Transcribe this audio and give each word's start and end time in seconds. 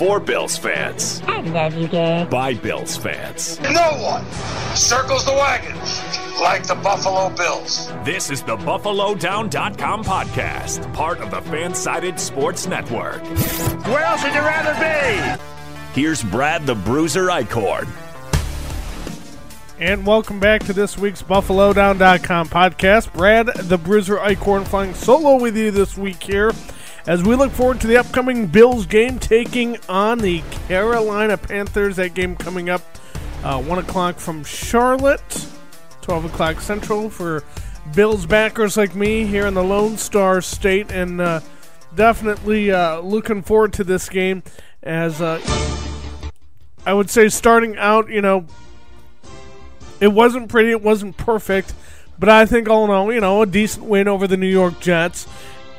For 0.00 0.18
Bills 0.18 0.56
fans. 0.56 1.20
I 1.26 1.42
love 1.42 1.74
you, 1.74 1.86
Dad. 1.86 2.30
By 2.30 2.54
Bills 2.54 2.96
fans. 2.96 3.60
No 3.60 3.90
one 4.00 4.24
circles 4.74 5.26
the 5.26 5.32
wagons 5.32 6.00
like 6.40 6.66
the 6.66 6.74
Buffalo 6.76 7.28
Bills. 7.28 7.92
This 8.02 8.30
is 8.30 8.42
the 8.42 8.56
BuffaloDown.com 8.56 10.04
podcast, 10.04 10.90
part 10.94 11.18
of 11.18 11.30
the 11.30 11.42
Fansided 11.42 12.18
Sports 12.18 12.66
Network. 12.66 13.22
Where 13.88 14.02
else 14.02 14.24
would 14.24 14.32
you 14.32 14.40
rather 14.40 14.72
be? 14.80 16.00
Here's 16.00 16.22
Brad 16.22 16.64
the 16.64 16.76
Bruiser 16.76 17.26
Eichhorn. 17.26 17.86
And 19.78 20.06
welcome 20.06 20.40
back 20.40 20.64
to 20.64 20.72
this 20.72 20.96
week's 20.96 21.22
BuffaloDown.com 21.22 22.48
podcast. 22.48 23.12
Brad 23.12 23.48
the 23.54 23.76
Bruiser 23.76 24.16
Eichhorn 24.16 24.66
flying 24.66 24.94
solo 24.94 25.38
with 25.38 25.58
you 25.58 25.70
this 25.70 25.98
week 25.98 26.22
here 26.22 26.52
as 27.06 27.22
we 27.22 27.34
look 27.34 27.50
forward 27.52 27.80
to 27.80 27.86
the 27.86 27.96
upcoming 27.96 28.46
Bills 28.46 28.86
game 28.86 29.18
taking 29.18 29.78
on 29.88 30.18
the 30.18 30.42
Carolina 30.68 31.36
Panthers. 31.36 31.96
That 31.96 32.14
game 32.14 32.36
coming 32.36 32.70
up 32.70 32.82
uh, 33.42 33.62
1 33.62 33.78
o'clock 33.78 34.18
from 34.18 34.44
Charlotte, 34.44 35.46
12 36.02 36.26
o'clock 36.26 36.60
Central 36.60 37.08
for 37.10 37.42
Bills 37.94 38.26
backers 38.26 38.76
like 38.76 38.94
me 38.94 39.24
here 39.24 39.46
in 39.46 39.54
the 39.54 39.64
Lone 39.64 39.96
Star 39.96 40.40
State. 40.40 40.90
And 40.90 41.20
uh, 41.20 41.40
definitely 41.94 42.70
uh, 42.70 43.00
looking 43.00 43.42
forward 43.42 43.72
to 43.74 43.84
this 43.84 44.08
game 44.08 44.42
as 44.82 45.20
uh, 45.20 45.40
I 46.86 46.94
would 46.94 47.10
say 47.10 47.28
starting 47.28 47.76
out, 47.76 48.08
you 48.08 48.22
know, 48.22 48.46
it 50.00 50.08
wasn't 50.08 50.48
pretty, 50.48 50.70
it 50.70 50.82
wasn't 50.82 51.16
perfect, 51.16 51.74
but 52.18 52.28
I 52.28 52.46
think 52.46 52.68
all 52.68 52.84
in 52.84 52.90
all, 52.90 53.12
you 53.12 53.20
know, 53.20 53.42
a 53.42 53.46
decent 53.46 53.84
win 53.84 54.08
over 54.08 54.26
the 54.26 54.36
New 54.36 54.46
York 54.46 54.80
Jets. 54.80 55.26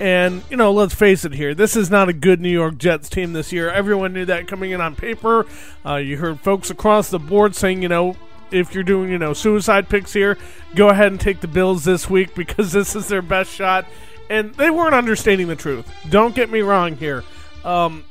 And, 0.01 0.41
you 0.49 0.57
know, 0.57 0.71
let's 0.71 0.95
face 0.95 1.25
it 1.25 1.33
here. 1.33 1.53
This 1.53 1.75
is 1.75 1.91
not 1.91 2.09
a 2.09 2.13
good 2.13 2.41
New 2.41 2.49
York 2.49 2.79
Jets 2.79 3.07
team 3.07 3.33
this 3.33 3.53
year. 3.53 3.69
Everyone 3.69 4.13
knew 4.13 4.25
that 4.25 4.47
coming 4.47 4.71
in 4.71 4.81
on 4.81 4.95
paper. 4.95 5.45
Uh, 5.85 5.97
you 5.97 6.17
heard 6.17 6.39
folks 6.39 6.71
across 6.71 7.11
the 7.11 7.19
board 7.19 7.55
saying, 7.55 7.83
you 7.83 7.87
know, 7.87 8.15
if 8.49 8.73
you're 8.73 8.83
doing, 8.83 9.11
you 9.11 9.19
know, 9.19 9.33
suicide 9.33 9.89
picks 9.89 10.11
here, 10.11 10.39
go 10.73 10.89
ahead 10.89 11.11
and 11.11 11.21
take 11.21 11.39
the 11.39 11.47
Bills 11.47 11.83
this 11.83 12.09
week 12.09 12.33
because 12.35 12.71
this 12.71 12.95
is 12.95 13.09
their 13.09 13.21
best 13.21 13.51
shot. 13.53 13.85
And 14.27 14.55
they 14.55 14.71
weren't 14.71 14.95
understanding 14.95 15.47
the 15.47 15.55
truth. 15.55 15.87
Don't 16.09 16.33
get 16.33 16.49
me 16.49 16.61
wrong 16.61 16.95
here. 16.95 17.23
Um, 17.63 18.03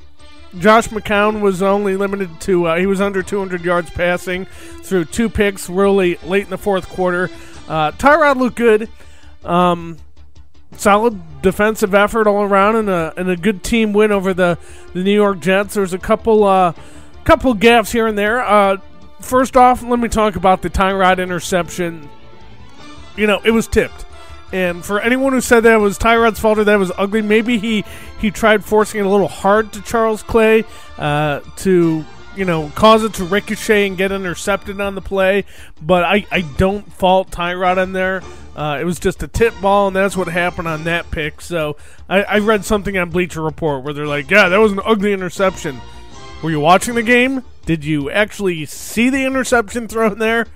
Josh 0.61 0.87
McCown 0.91 1.41
was 1.41 1.61
only 1.61 1.97
limited 1.97 2.41
to, 2.43 2.67
uh, 2.69 2.77
he 2.77 2.87
was 2.87 3.01
under 3.01 3.21
200 3.21 3.65
yards 3.65 3.91
passing 3.91 4.45
through 4.45 5.07
two 5.07 5.29
picks 5.29 5.69
really 5.69 6.19
late 6.23 6.45
in 6.45 6.51
the 6.51 6.59
fourth 6.59 6.89
quarter. 6.89 7.29
Uh, 7.69 7.91
Tyrod 7.91 8.37
looked 8.37 8.57
good. 8.57 8.89
Um, 9.45 9.97
solid 10.77 11.43
defensive 11.43 11.95
effort 11.95 12.27
all 12.27 12.43
around 12.43 12.77
and 12.77 12.89
a, 12.89 13.13
and 13.17 13.29
a 13.29 13.37
good 13.37 13.63
team 13.63 13.93
win 13.93 14.13
over 14.13 14.33
the, 14.35 14.59
the 14.93 15.03
New 15.03 15.15
York 15.15 15.41
Jets. 15.41 15.75
There's 15.75 15.93
a 15.93 15.99
couple 15.99 16.45
uh, 16.45 16.73
couple 17.25 17.53
gaps 17.55 17.93
here 17.93 18.07
and 18.07 18.17
there. 18.17 18.43
Uh, 18.43 18.79
first 19.21 19.57
off, 19.57 19.83
let 19.83 19.99
me 19.99 20.09
talk 20.09 20.37
about 20.37 20.63
the 20.63 20.71
Tyrod 20.71 21.23
interception. 21.23 22.09
You 23.17 23.27
know, 23.27 23.41
it 23.45 23.51
was 23.51 23.67
tipped. 23.67 24.07
And 24.53 24.85
for 24.85 25.01
anyone 25.01 25.33
who 25.33 25.41
said 25.41 25.61
that 25.61 25.77
was 25.77 25.97
Tyrod's 25.97 26.41
fault 26.41 26.59
or 26.59 26.65
that 26.65 26.77
was 26.77 26.91
ugly, 26.99 27.23
maybe 27.23 27.59
he, 27.59 27.85
he 28.21 28.33
tried 28.33 28.65
forcing 28.65 28.99
it 29.01 29.07
a 29.07 29.09
little 29.09 29.29
hard 29.29 29.73
to 29.75 29.83
Charles 29.83 30.25
Clay 30.25 30.65
uh, 30.99 31.41
to 31.59 32.05
you 32.37 32.45
know, 32.45 32.71
cause 32.75 33.03
it 33.03 33.15
to 33.15 33.25
ricochet 33.25 33.87
and 33.87 33.97
get 33.97 34.13
intercepted 34.13 34.81
on 34.81 34.95
the 34.95 35.01
play. 35.01 35.45
But 35.83 36.05
I, 36.05 36.27
I 36.31 36.43
don't 36.43 36.91
fault 36.93 37.31
Tyrod 37.31 37.83
in 37.83 37.93
there. 37.93 38.23
Uh, 38.61 38.79
it 38.79 38.85
was 38.85 39.01
just 39.01 39.23
a 39.23 39.27
tip 39.27 39.59
ball, 39.63 39.87
and 39.87 39.97
that's 39.97 40.15
what 40.15 40.29
happened 40.29 40.69
on 40.69 40.85
that 40.85 41.11
pick. 41.11 41.41
So 41.41 41.79
I, 42.11 42.23
I 42.25 42.39
read 42.41 42.63
something 42.63 42.99
on 42.99 43.09
Bleacher 43.09 43.41
Report 43.41 43.83
where 43.83 43.95
they're 43.95 44.07
like, 44.07 44.31
yeah, 44.31 44.51
that 44.51 44.59
was 44.59 44.71
an 44.71 44.81
ugly 44.85 45.15
interception. 45.15 45.81
Were 46.43 46.51
you 46.51 46.61
watching 46.61 46.95
the 46.95 47.03
game? 47.03 47.43
Did 47.65 47.87
you 47.87 48.11
actually 48.11 48.67
see 48.67 49.09
the 49.09 49.25
interception 49.25 49.89
thrown 49.89 50.19
there? 50.19 50.47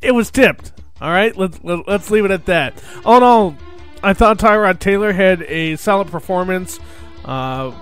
It 0.00 0.12
was 0.12 0.30
tipped. 0.30 0.72
All 1.02 1.10
right, 1.10 1.36
let's 1.36 1.62
let, 1.62 1.86
let's 1.86 2.10
leave 2.10 2.24
it 2.24 2.30
at 2.30 2.46
that. 2.46 2.82
All 3.04 3.18
in 3.18 3.22
all, 3.22 3.56
I 4.02 4.14
thought 4.14 4.38
Tyrod 4.38 4.78
Taylor 4.78 5.12
had 5.12 5.42
a 5.42 5.76
solid 5.76 6.08
performance. 6.08 6.80
Uh, 7.26 7.72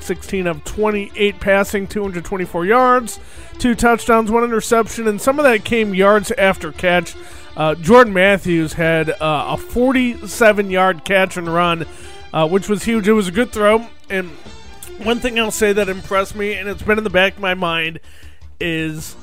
16 0.00 0.46
of 0.46 0.64
28 0.64 1.40
passing, 1.40 1.86
224 1.86 2.66
yards, 2.66 3.20
two 3.58 3.74
touchdowns, 3.74 4.30
one 4.30 4.44
interception, 4.44 5.08
and 5.08 5.18
some 5.18 5.38
of 5.38 5.46
that 5.46 5.64
came 5.64 5.94
yards 5.94 6.30
after 6.32 6.72
catch. 6.72 7.14
Uh, 7.58 7.74
Jordan 7.74 8.12
Matthews 8.14 8.74
had 8.74 9.10
uh, 9.10 9.46
a 9.50 9.56
47 9.56 10.70
yard 10.70 11.04
catch 11.04 11.36
and 11.36 11.52
run, 11.52 11.86
uh, 12.32 12.48
which 12.48 12.68
was 12.68 12.84
huge. 12.84 13.08
It 13.08 13.12
was 13.12 13.26
a 13.26 13.32
good 13.32 13.50
throw. 13.50 13.84
And 14.08 14.30
one 15.02 15.18
thing 15.18 15.40
I'll 15.40 15.50
say 15.50 15.72
that 15.72 15.88
impressed 15.88 16.36
me, 16.36 16.54
and 16.54 16.68
it's 16.68 16.82
been 16.82 16.98
in 16.98 17.04
the 17.04 17.10
back 17.10 17.34
of 17.34 17.40
my 17.40 17.54
mind, 17.54 17.98
is 18.60 19.16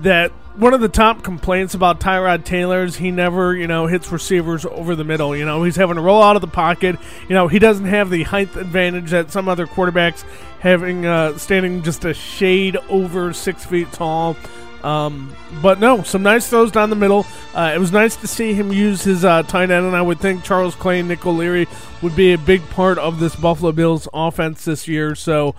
that 0.00 0.30
one 0.56 0.74
of 0.74 0.82
the 0.82 0.88
top 0.88 1.22
complaints 1.22 1.72
about 1.72 1.98
Tyrod 1.98 2.44
Taylor 2.44 2.84
is 2.84 2.96
he 2.96 3.10
never, 3.10 3.54
you 3.54 3.66
know, 3.66 3.86
hits 3.86 4.12
receivers 4.12 4.66
over 4.66 4.94
the 4.94 5.04
middle. 5.04 5.34
You 5.34 5.46
know, 5.46 5.62
he's 5.62 5.76
having 5.76 5.96
to 5.96 6.02
roll 6.02 6.22
out 6.22 6.36
of 6.36 6.42
the 6.42 6.48
pocket. 6.48 6.96
You 7.26 7.34
know, 7.34 7.48
he 7.48 7.58
doesn't 7.58 7.86
have 7.86 8.10
the 8.10 8.24
height 8.24 8.54
advantage 8.56 9.12
that 9.12 9.30
some 9.30 9.48
other 9.48 9.66
quarterbacks 9.66 10.24
having 10.60 11.06
uh, 11.06 11.38
standing 11.38 11.82
just 11.82 12.04
a 12.04 12.12
shade 12.12 12.76
over 12.90 13.32
six 13.32 13.64
feet 13.64 13.90
tall. 13.92 14.36
Um, 14.82 15.34
but 15.60 15.78
no, 15.78 16.02
some 16.02 16.22
nice 16.22 16.48
throws 16.48 16.72
down 16.72 16.90
the 16.90 16.96
middle. 16.96 17.26
Uh, 17.54 17.72
it 17.74 17.78
was 17.78 17.92
nice 17.92 18.16
to 18.16 18.26
see 18.26 18.52
him 18.52 18.72
use 18.72 19.02
his 19.02 19.24
uh, 19.24 19.42
tight 19.44 19.70
end, 19.70 19.86
and 19.86 19.96
I 19.96 20.02
would 20.02 20.20
think 20.20 20.42
Charles 20.42 20.74
Clay 20.74 21.00
and 21.00 21.08
Nick 21.08 21.24
O'Leary 21.24 21.68
would 22.02 22.16
be 22.16 22.32
a 22.32 22.38
big 22.38 22.68
part 22.70 22.98
of 22.98 23.20
this 23.20 23.36
Buffalo 23.36 23.72
Bills 23.72 24.08
offense 24.12 24.64
this 24.64 24.88
year. 24.88 25.14
So, 25.14 25.54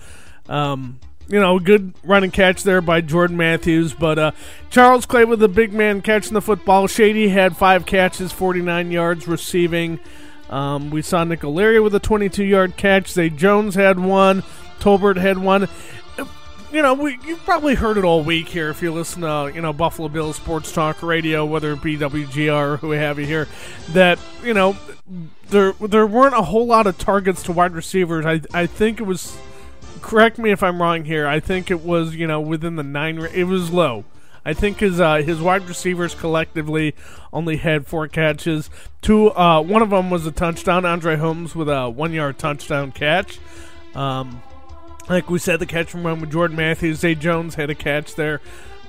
um, 0.48 1.00
you 1.26 1.40
know, 1.40 1.58
good 1.58 1.94
running 2.04 2.30
catch 2.30 2.64
there 2.64 2.82
by 2.82 3.00
Jordan 3.00 3.36
Matthews. 3.36 3.94
But 3.94 4.18
uh, 4.18 4.30
Charles 4.68 5.06
Clay 5.06 5.24
with 5.24 5.40
the 5.40 5.48
big 5.48 5.72
man 5.72 6.02
catching 6.02 6.34
the 6.34 6.42
football. 6.42 6.86
Shady 6.86 7.28
had 7.28 7.56
five 7.56 7.86
catches, 7.86 8.30
49 8.30 8.90
yards 8.90 9.26
receiving. 9.26 10.00
Um, 10.50 10.90
we 10.90 11.00
saw 11.00 11.24
Nick 11.24 11.42
O'Leary 11.42 11.80
with 11.80 11.94
a 11.94 12.00
22 12.00 12.44
yard 12.44 12.76
catch. 12.76 13.08
Zay 13.08 13.30
Jones 13.30 13.74
had 13.74 13.98
one. 13.98 14.42
Tolbert 14.80 15.16
had 15.16 15.38
one. 15.38 15.68
You 16.74 16.82
know, 16.82 16.94
we, 16.94 17.20
you've 17.24 17.44
probably 17.44 17.76
heard 17.76 17.98
it 17.98 18.04
all 18.04 18.24
week 18.24 18.48
here 18.48 18.68
if 18.68 18.82
you 18.82 18.92
listen 18.92 19.22
to, 19.22 19.52
you 19.54 19.60
know, 19.60 19.72
Buffalo 19.72 20.08
Bills 20.08 20.34
Sports 20.34 20.72
Talk 20.72 21.04
Radio, 21.04 21.46
whether 21.46 21.70
it 21.70 21.82
be 21.82 21.96
WGR 21.96 22.72
or 22.72 22.76
who 22.78 22.90
have 22.90 23.16
you 23.16 23.26
here, 23.26 23.46
that, 23.90 24.18
you 24.42 24.54
know, 24.54 24.76
there 25.50 25.72
there 25.74 26.04
weren't 26.04 26.34
a 26.34 26.42
whole 26.42 26.66
lot 26.66 26.88
of 26.88 26.98
targets 26.98 27.44
to 27.44 27.52
wide 27.52 27.74
receivers. 27.74 28.26
I, 28.26 28.40
I 28.52 28.66
think 28.66 28.98
it 28.98 29.04
was 29.04 29.36
correct 30.02 30.36
me 30.36 30.50
if 30.50 30.64
I'm 30.64 30.82
wrong 30.82 31.04
here. 31.04 31.28
I 31.28 31.38
think 31.38 31.70
it 31.70 31.82
was 31.82 32.16
you 32.16 32.26
know 32.26 32.40
within 32.40 32.74
the 32.74 32.82
nine. 32.82 33.20
It 33.20 33.44
was 33.44 33.70
low. 33.70 34.04
I 34.44 34.52
think 34.52 34.80
his 34.80 35.00
uh, 35.00 35.18
his 35.18 35.40
wide 35.40 35.68
receivers 35.68 36.16
collectively 36.16 36.96
only 37.32 37.58
had 37.58 37.86
four 37.86 38.08
catches. 38.08 38.68
Two, 39.00 39.30
uh, 39.30 39.62
one 39.62 39.82
of 39.82 39.90
them 39.90 40.10
was 40.10 40.26
a 40.26 40.32
touchdown. 40.32 40.84
Andre 40.84 41.14
Holmes 41.14 41.54
with 41.54 41.68
a 41.68 41.88
one 41.88 42.12
yard 42.12 42.36
touchdown 42.36 42.90
catch. 42.90 43.38
Um, 43.94 44.42
like 45.08 45.28
we 45.30 45.38
said, 45.38 45.60
the 45.60 45.66
catch 45.66 45.90
from 45.90 46.02
with 46.20 46.32
Jordan 46.32 46.56
Matthews. 46.56 47.00
Zay 47.00 47.14
Jones 47.14 47.54
had 47.54 47.70
a 47.70 47.74
catch 47.74 48.14
there, 48.14 48.40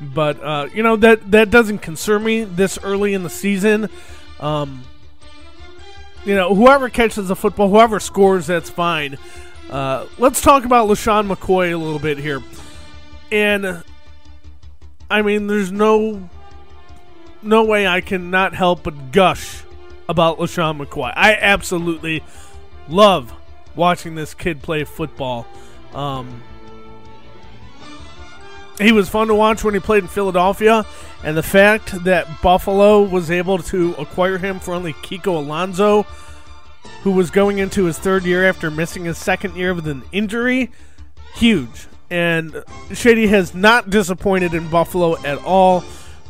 but 0.01 0.41
uh, 0.41 0.67
you 0.73 0.83
know 0.83 0.95
that 0.97 1.31
that 1.31 1.49
doesn't 1.49 1.79
concern 1.79 2.23
me 2.23 2.43
this 2.43 2.79
early 2.83 3.13
in 3.13 3.23
the 3.23 3.29
season. 3.29 3.89
Um, 4.39 4.83
you 6.25 6.35
know, 6.35 6.55
whoever 6.55 6.89
catches 6.89 7.27
the 7.27 7.35
football, 7.35 7.69
whoever 7.69 7.99
scores, 7.99 8.47
that's 8.47 8.69
fine. 8.69 9.17
Uh, 9.69 10.07
let's 10.17 10.41
talk 10.41 10.65
about 10.65 10.87
LeSean 10.87 11.33
McCoy 11.33 11.73
a 11.73 11.77
little 11.77 11.99
bit 11.99 12.17
here. 12.17 12.41
And 13.31 13.83
I 15.09 15.21
mean, 15.21 15.47
there's 15.47 15.71
no 15.71 16.29
no 17.41 17.63
way 17.63 17.87
I 17.87 18.01
can 18.01 18.31
not 18.31 18.53
help 18.53 18.83
but 18.83 19.11
gush 19.11 19.63
about 20.09 20.39
LeSean 20.39 20.83
McCoy. 20.83 21.13
I 21.15 21.35
absolutely 21.35 22.23
love 22.87 23.33
watching 23.75 24.15
this 24.15 24.33
kid 24.33 24.61
play 24.61 24.83
football. 24.83 25.47
Um, 25.95 26.43
he 28.77 28.91
was 28.91 29.09
fun 29.09 29.27
to 29.29 29.35
watch 29.35 29.63
when 29.63 29.73
he 29.73 29.79
played 29.79 30.03
in 30.03 30.09
Philadelphia, 30.09 30.85
and 31.23 31.35
the 31.35 31.43
fact 31.43 32.03
that 32.03 32.27
Buffalo 32.41 33.01
was 33.01 33.31
able 33.31 33.57
to 33.59 33.95
acquire 33.95 34.37
him 34.37 34.59
for 34.59 34.73
only 34.73 34.93
Kiko 34.93 35.37
Alonso 35.37 36.05
who 37.05 37.11
was 37.11 37.29
going 37.29 37.59
into 37.59 37.85
his 37.85 37.99
third 37.99 38.23
year 38.23 38.43
after 38.49 38.71
missing 38.71 39.05
his 39.05 39.15
second 39.15 39.55
year 39.55 39.75
with 39.75 39.87
an 39.87 40.01
injury. 40.11 40.71
Huge. 41.35 41.85
And 42.09 42.63
Shady 42.93 43.27
has 43.27 43.53
not 43.53 43.91
disappointed 43.91 44.55
in 44.55 44.67
Buffalo 44.69 45.15
at 45.23 45.37
all. 45.43 45.83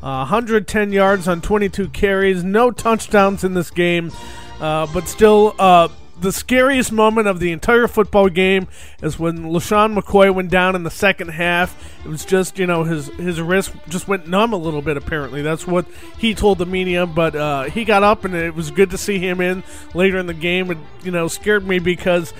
Uh, 0.03 0.27
110 0.27 0.91
yards 0.91 1.29
on 1.29 1.39
22 1.39 1.87
carries, 1.89 2.43
no 2.43 2.71
touchdowns 2.71 3.45
in 3.45 3.53
this 3.53 3.71
game, 3.71 4.11
uh, 4.59 4.85
but 4.93 5.07
still 5.07 5.55
uh, 5.59 5.87
the 6.19 6.31
scariest 6.31 6.91
moment 6.91 7.27
of 7.27 7.39
the 7.39 7.51
entire 7.51 7.87
football 7.87 8.29
game 8.29 8.67
is 9.01 9.19
when 9.19 9.43
LeSean 9.43 9.97
McCoy 9.97 10.33
went 10.33 10.49
down 10.49 10.75
in 10.75 10.83
the 10.83 10.91
second 10.91 11.29
half. 11.29 11.75
It 12.05 12.09
was 12.09 12.23
just, 12.25 12.57
you 12.57 12.65
know, 12.65 12.83
his 12.83 13.07
his 13.15 13.41
wrist 13.41 13.73
just 13.89 14.07
went 14.07 14.27
numb 14.27 14.53
a 14.53 14.57
little 14.57 14.81
bit, 14.81 14.97
apparently. 14.97 15.41
That's 15.41 15.67
what 15.67 15.85
he 16.17 16.33
told 16.33 16.57
the 16.57 16.65
media, 16.65 17.05
but 17.05 17.35
uh, 17.35 17.63
he 17.63 17.83
got 17.83 18.03
up 18.03 18.25
and 18.25 18.33
it 18.33 18.55
was 18.55 18.71
good 18.71 18.91
to 18.91 18.97
see 18.97 19.19
him 19.19 19.41
in 19.41 19.63
later 19.93 20.17
in 20.17 20.27
the 20.27 20.33
game. 20.33 20.71
It, 20.71 20.77
you 21.03 21.11
know, 21.11 21.27
scared 21.27 21.67
me 21.67 21.79
because 21.79 22.33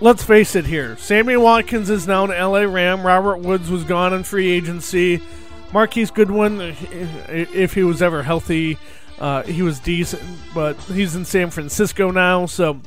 let's 0.00 0.22
face 0.22 0.56
it 0.56 0.66
here. 0.66 0.96
Sammy 0.96 1.36
Watkins 1.36 1.90
is 1.90 2.06
now 2.06 2.24
an 2.24 2.30
LA 2.30 2.60
Ram. 2.60 3.06
Robert 3.06 3.38
Woods 3.38 3.70
was 3.70 3.84
gone 3.84 4.12
in 4.12 4.24
free 4.24 4.50
agency. 4.50 5.22
Marquise 5.72 6.10
Goodwin, 6.10 6.74
if 7.28 7.74
he 7.74 7.84
was 7.84 8.02
ever 8.02 8.24
healthy, 8.24 8.76
uh, 9.20 9.42
he 9.42 9.62
was 9.62 9.78
decent, 9.78 10.22
but 10.54 10.74
he's 10.82 11.14
in 11.14 11.24
San 11.24 11.50
Francisco 11.50 12.10
now. 12.10 12.46
So, 12.46 12.80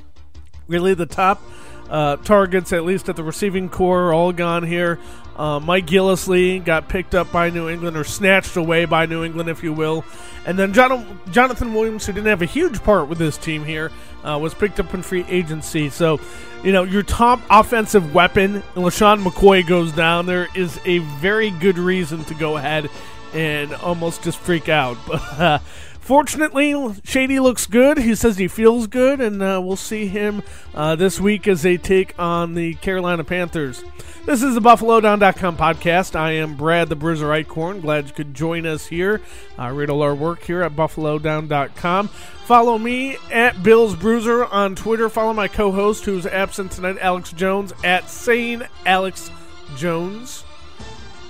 really, 0.68 0.94
the 0.94 1.06
top 1.06 1.42
uh, 1.90 2.16
targets, 2.18 2.74
at 2.74 2.84
least 2.84 3.08
at 3.08 3.16
the 3.16 3.24
receiving 3.24 3.70
core, 3.70 4.10
are 4.10 4.14
all 4.14 4.32
gone 4.32 4.64
here. 4.64 5.00
Uh, 5.36 5.60
Mike 5.60 5.88
Gillislee 5.88 6.64
got 6.64 6.90
picked 6.90 7.16
up 7.16 7.32
by 7.32 7.50
New 7.50 7.70
England, 7.70 7.98
or 7.98 8.04
snatched 8.04 8.56
away 8.56 8.86
by 8.86 9.06
New 9.06 9.24
England, 9.24 9.50
if 9.50 9.64
you 9.64 9.74
will. 9.74 10.06
And 10.46 10.58
then 10.58 10.74
John, 10.74 11.20
Jonathan 11.32 11.74
Williams, 11.74 12.06
who 12.06 12.14
didn't 12.14 12.28
have 12.28 12.42
a 12.42 12.48
huge 12.48 12.84
part 12.84 13.08
with 13.08 13.18
this 13.18 13.38
team 13.38 13.64
here, 13.64 13.92
uh, 14.24 14.38
was 14.42 14.54
picked 14.54 14.80
up 14.80 14.94
in 14.94 15.02
free 15.04 15.26
agency. 15.28 15.90
So, 15.90 16.20
you 16.64 16.72
know, 16.72 16.84
your 16.84 17.04
top 17.04 17.42
offensive 17.50 18.14
weapon, 18.14 18.64
LeSean 18.76 19.24
McCoy, 19.24 19.68
goes 19.68 19.92
down. 19.92 20.26
There 20.26 20.48
is 20.56 20.80
a 20.86 21.00
very 21.00 21.50
good 21.52 21.78
reason 21.78 22.24
to 22.26 22.34
go 22.36 22.58
ahead 22.58 22.90
and 23.34 23.74
almost 23.76 24.24
just 24.24 24.40
freak 24.40 24.70
out. 24.70 24.98
But 25.08 25.40
uh, 25.40 25.60
Fortunately, 26.04 26.76
Shady 27.06 27.40
looks 27.40 27.66
good. 27.66 27.98
He 27.98 28.14
says 28.14 28.38
he 28.38 28.50
feels 28.50 28.88
good, 28.88 29.22
and 29.22 29.42
uh, 29.42 29.62
we'll 29.64 29.78
see 29.78 30.08
him 30.08 30.44
uh, 30.76 30.98
this 30.98 31.18
week 31.18 31.48
as 31.48 31.62
they 31.62 31.78
take 31.78 32.14
on 32.20 32.56
the 32.56 32.74
Carolina 32.76 33.24
Panthers. 33.24 33.86
This 34.26 34.44
is 34.44 34.56
the 34.56 34.60
BuffaloDown.com 34.60 35.56
podcast. 35.56 36.18
I 36.18 36.32
am 36.32 36.58
Brad 36.58 36.90
the 36.90 36.98
Bruiser 36.98 37.28
Eichhorn. 37.28 37.82
Glad 37.82 38.08
you 38.08 38.14
could 38.14 38.34
join 38.34 38.66
us 38.66 38.86
here. 38.88 39.22
Uh, 39.58 39.72
read 39.72 39.90
all 39.90 40.02
our 40.02 40.14
work 40.14 40.44
here 40.44 40.62
at 40.62 40.76
BuffaloDown.com. 40.76 42.10
Follow 42.10 42.78
me 42.78 43.16
at 43.32 43.64
Bill's 43.64 43.96
Bruiser 43.96 44.44
on 44.44 44.76
Twitter. 44.76 45.08
Follow 45.08 45.32
my 45.32 45.48
co 45.48 45.72
host 45.72 46.04
who's 46.04 46.26
absent 46.26 46.74
tonight, 46.74 46.98
Alex 47.00 47.32
Jones, 47.32 47.72
at 47.86 48.10
Sane 48.10 48.68
Alex 48.86 49.32
Jones 49.78 50.44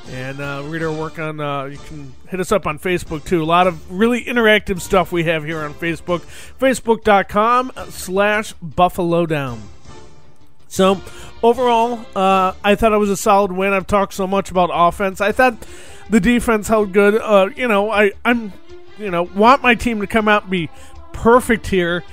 and 0.09 0.41
uh, 0.41 0.63
read 0.65 0.83
our 0.83 0.91
work 0.91 1.19
on. 1.19 1.39
Uh, 1.39 1.65
you 1.65 1.77
can 1.77 2.13
hit 2.29 2.39
us 2.39 2.51
up 2.51 2.67
on 2.67 2.79
Facebook 2.79 3.23
too. 3.25 3.41
A 3.41 3.45
lot 3.45 3.67
of 3.67 3.91
really 3.91 4.23
interactive 4.23 4.81
stuff 4.81 5.11
we 5.11 5.23
have 5.25 5.43
here 5.43 5.61
on 5.61 5.73
Facebook. 5.73 6.21
Facebook.com 6.59 7.71
slash 7.89 8.53
Buffalo 8.53 9.25
Down. 9.25 9.61
So 10.67 10.99
overall, 11.43 12.05
uh, 12.15 12.53
I 12.63 12.75
thought 12.75 12.93
it 12.93 12.97
was 12.97 13.09
a 13.09 13.17
solid 13.17 13.51
win. 13.51 13.73
I've 13.73 13.87
talked 13.87 14.13
so 14.13 14.25
much 14.25 14.49
about 14.49 14.71
offense. 14.73 15.21
I 15.21 15.31
thought 15.31 15.55
the 16.09 16.19
defense 16.19 16.67
held 16.67 16.93
good. 16.93 17.15
Uh, 17.15 17.49
you 17.55 17.67
know, 17.67 17.91
I 17.91 18.11
I'm 18.25 18.53
you 18.97 19.11
know 19.11 19.23
want 19.23 19.61
my 19.61 19.75
team 19.75 20.01
to 20.01 20.07
come 20.07 20.27
out 20.27 20.43
and 20.43 20.51
be 20.51 20.69
perfect 21.13 21.67
here 21.67 22.03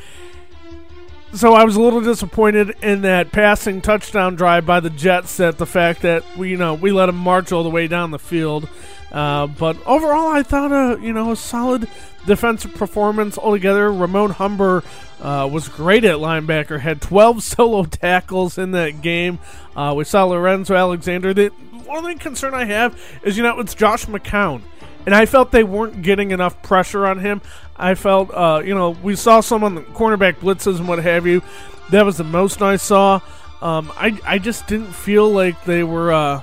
so 1.35 1.55
I 1.55 1.65
was 1.65 1.77
a 1.77 1.81
little 1.81 2.01
disappointed 2.01 2.75
in 2.83 3.03
that 3.03 3.31
passing 3.31 3.81
touchdown 3.81 4.35
drive 4.35 4.67
by 4.67 4.81
the 4.81 4.91
Jets. 4.91 5.37
That 5.37 5.59
the 5.59 5.67
fact 5.67 6.03
that 6.03 6.25
we, 6.37 6.51
you 6.51 6.57
know, 6.57 6.75
we 6.75 6.93
let 6.93 7.07
them 7.07 7.17
march 7.17 7.53
all 7.53 7.63
the 7.63 7.71
way 7.71 7.87
down 7.87 8.11
the 8.11 8.19
field. 8.19 8.69
Uh, 9.13 9.47
but 9.47 9.77
overall, 9.87 10.29
I 10.29 10.43
thought 10.43 10.73
a 10.73 11.01
you 11.01 11.13
know 11.13 11.33
a 11.33 11.37
solid 11.37 11.89
defensive 12.27 12.75
performance 12.75 13.39
altogether. 13.39 13.93
Ramon 13.93 14.31
Humber 14.31 14.83
uh, 15.21 15.49
was 15.51 15.69
great 15.69 16.05
at 16.05 16.17
linebacker. 16.17 16.81
Had 16.81 17.01
12 17.01 17.43
solo 17.45 17.85
tackles 17.85 18.59
in 18.59 18.73
that 18.73 19.01
game. 19.01 19.39
Uh, 19.77 19.95
we 19.97 20.05
saw 20.05 20.25
Lorenzo 20.25 20.75
Alexander. 20.75 21.33
The 21.33 21.53
only 21.89 22.17
concern 22.17 22.55
I 22.55 22.65
have 22.65 23.01
is 23.23 23.37
you 23.37 23.43
know 23.43 23.61
it's 23.61 23.75
Josh 23.75 24.07
McCown 24.07 24.63
and 25.07 25.15
I 25.15 25.27
felt 25.27 25.51
they 25.51 25.65
weren't 25.65 26.03
getting 26.03 26.31
enough 26.31 26.63
pressure 26.63 27.07
on 27.07 27.19
him. 27.19 27.41
I 27.77 27.95
felt, 27.95 28.33
uh, 28.33 28.63
you 28.65 28.75
know, 28.75 28.91
we 28.91 29.17
saw 29.17 29.41
some 29.41 29.65
on 29.65 29.75
the 29.75 29.81
cornerback 29.83 30.37
blitzes 30.37 30.79
and 30.79 30.87
what 30.87 30.99
have 30.99 31.27
you. 31.27 31.43
That 31.91 32.05
was 32.05 32.17
the 32.17 32.25
most 32.25 32.63
I 32.63 32.77
saw. 32.77 33.21
Um, 33.63 33.93
I 33.97 34.19
I 34.25 34.39
just 34.39 34.67
didn't 34.67 34.93
feel 34.93 35.31
like 35.31 35.65
they 35.65 35.83
were. 35.83 36.13
Uh, 36.13 36.43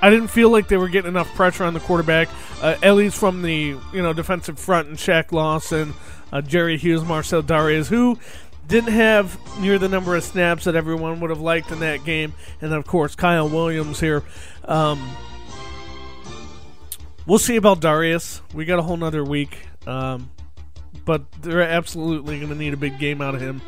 I 0.00 0.10
didn't 0.10 0.28
feel 0.28 0.50
like 0.50 0.68
they 0.68 0.76
were 0.76 0.88
getting 0.88 1.10
enough 1.10 1.32
pressure 1.34 1.64
on 1.64 1.74
the 1.74 1.80
quarterback, 1.80 2.28
uh, 2.60 2.76
at 2.82 2.94
least 2.94 3.16
from 3.16 3.42
the 3.42 3.76
you 3.92 4.02
know 4.02 4.12
defensive 4.12 4.58
front 4.58 4.88
and 4.88 4.96
Shaq 4.98 5.32
Lawson, 5.32 5.94
uh, 6.32 6.40
Jerry 6.40 6.76
Hughes, 6.76 7.04
Marcell 7.04 7.42
Dareus, 7.42 7.86
who 7.86 8.18
didn't 8.68 8.92
have 8.92 9.38
near 9.60 9.78
the 9.78 9.88
number 9.88 10.16
of 10.16 10.24
snaps 10.24 10.64
that 10.64 10.74
everyone 10.74 11.20
would 11.20 11.30
have 11.30 11.40
liked 11.40 11.70
in 11.70 11.80
that 11.80 12.04
game, 12.04 12.34
and 12.60 12.72
of 12.72 12.86
course 12.86 13.14
Kyle 13.14 13.48
Williams 13.48 14.00
here. 14.00 14.24
Um, 14.64 15.16
We'll 17.26 17.38
see 17.38 17.56
about 17.56 17.80
Dareus. 17.80 18.40
We 18.52 18.64
got 18.64 18.78
a 18.78 18.82
whole 18.82 18.96
nother 18.96 19.24
week. 19.24 19.56
Um, 19.86 20.30
but 21.04 21.30
they're 21.42 21.62
absolutely 21.62 22.38
going 22.38 22.50
to 22.50 22.54
need 22.54 22.74
a 22.74 22.76
big 22.76 22.98
game 22.98 23.20
out 23.20 23.34
of 23.34 23.40
him 23.40 23.60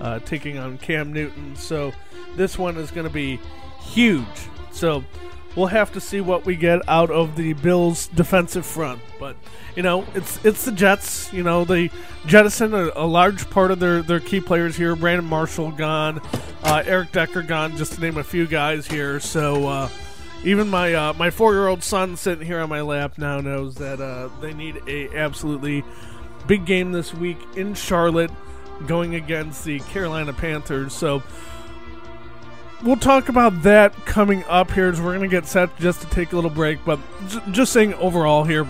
uh, 0.00 0.18
taking 0.20 0.58
on 0.58 0.78
Cam 0.78 1.12
Newton. 1.12 1.56
So 1.56 1.92
this 2.36 2.58
one 2.58 2.76
is 2.76 2.90
going 2.90 3.06
to 3.06 3.12
be 3.12 3.38
huge. 3.80 4.26
So 4.72 5.04
we'll 5.56 5.66
have 5.66 5.92
to 5.92 6.00
see 6.00 6.20
what 6.20 6.44
we 6.44 6.56
get 6.56 6.86
out 6.88 7.10
of 7.10 7.36
the 7.36 7.52
Bills' 7.54 8.08
defensive 8.08 8.66
front. 8.66 9.00
But 9.18 9.36
you 9.76 9.82
know, 9.82 10.06
it's 10.14 10.44
it's 10.44 10.64
the 10.64 10.72
Jets. 10.72 11.32
You 11.32 11.42
know, 11.42 11.64
they 11.64 11.90
jettison 12.26 12.74
a, 12.74 12.90
a 12.94 13.06
large 13.06 13.48
part 13.50 13.70
of 13.70 13.80
their 13.80 14.02
their 14.02 14.20
key 14.20 14.40
players 14.40 14.76
here. 14.76 14.96
Brandon 14.96 15.26
Marshall 15.26 15.70
gone, 15.70 16.20
uh, 16.62 16.82
Eric 16.84 17.12
Decker 17.12 17.42
gone, 17.42 17.76
just 17.76 17.94
to 17.94 18.00
name 18.00 18.18
a 18.18 18.24
few 18.24 18.46
guys 18.46 18.86
here. 18.86 19.20
So. 19.20 19.68
Uh, 19.68 19.88
even 20.44 20.68
my 20.68 20.92
uh, 20.94 21.12
my 21.14 21.30
four 21.30 21.52
year 21.52 21.68
old 21.68 21.82
son 21.82 22.16
sitting 22.16 22.46
here 22.46 22.60
on 22.60 22.68
my 22.68 22.80
lap 22.80 23.18
now 23.18 23.40
knows 23.40 23.76
that 23.76 24.00
uh, 24.00 24.28
they 24.40 24.52
need 24.52 24.82
a 24.86 25.08
absolutely 25.16 25.84
big 26.46 26.64
game 26.64 26.92
this 26.92 27.14
week 27.14 27.38
in 27.56 27.74
Charlotte, 27.74 28.30
going 28.86 29.14
against 29.14 29.64
the 29.64 29.78
Carolina 29.80 30.32
Panthers. 30.32 30.92
So 30.92 31.22
we'll 32.82 32.96
talk 32.96 33.28
about 33.28 33.62
that 33.62 33.94
coming 34.04 34.44
up 34.44 34.70
here 34.72 34.88
as 34.88 35.00
we're 35.00 35.16
to 35.18 35.28
get 35.28 35.46
set 35.46 35.76
just 35.78 36.00
to 36.00 36.08
take 36.08 36.32
a 36.32 36.34
little 36.34 36.50
break. 36.50 36.84
But 36.84 36.98
j- 37.28 37.40
just 37.52 37.72
saying 37.72 37.94
overall 37.94 38.42
here, 38.42 38.64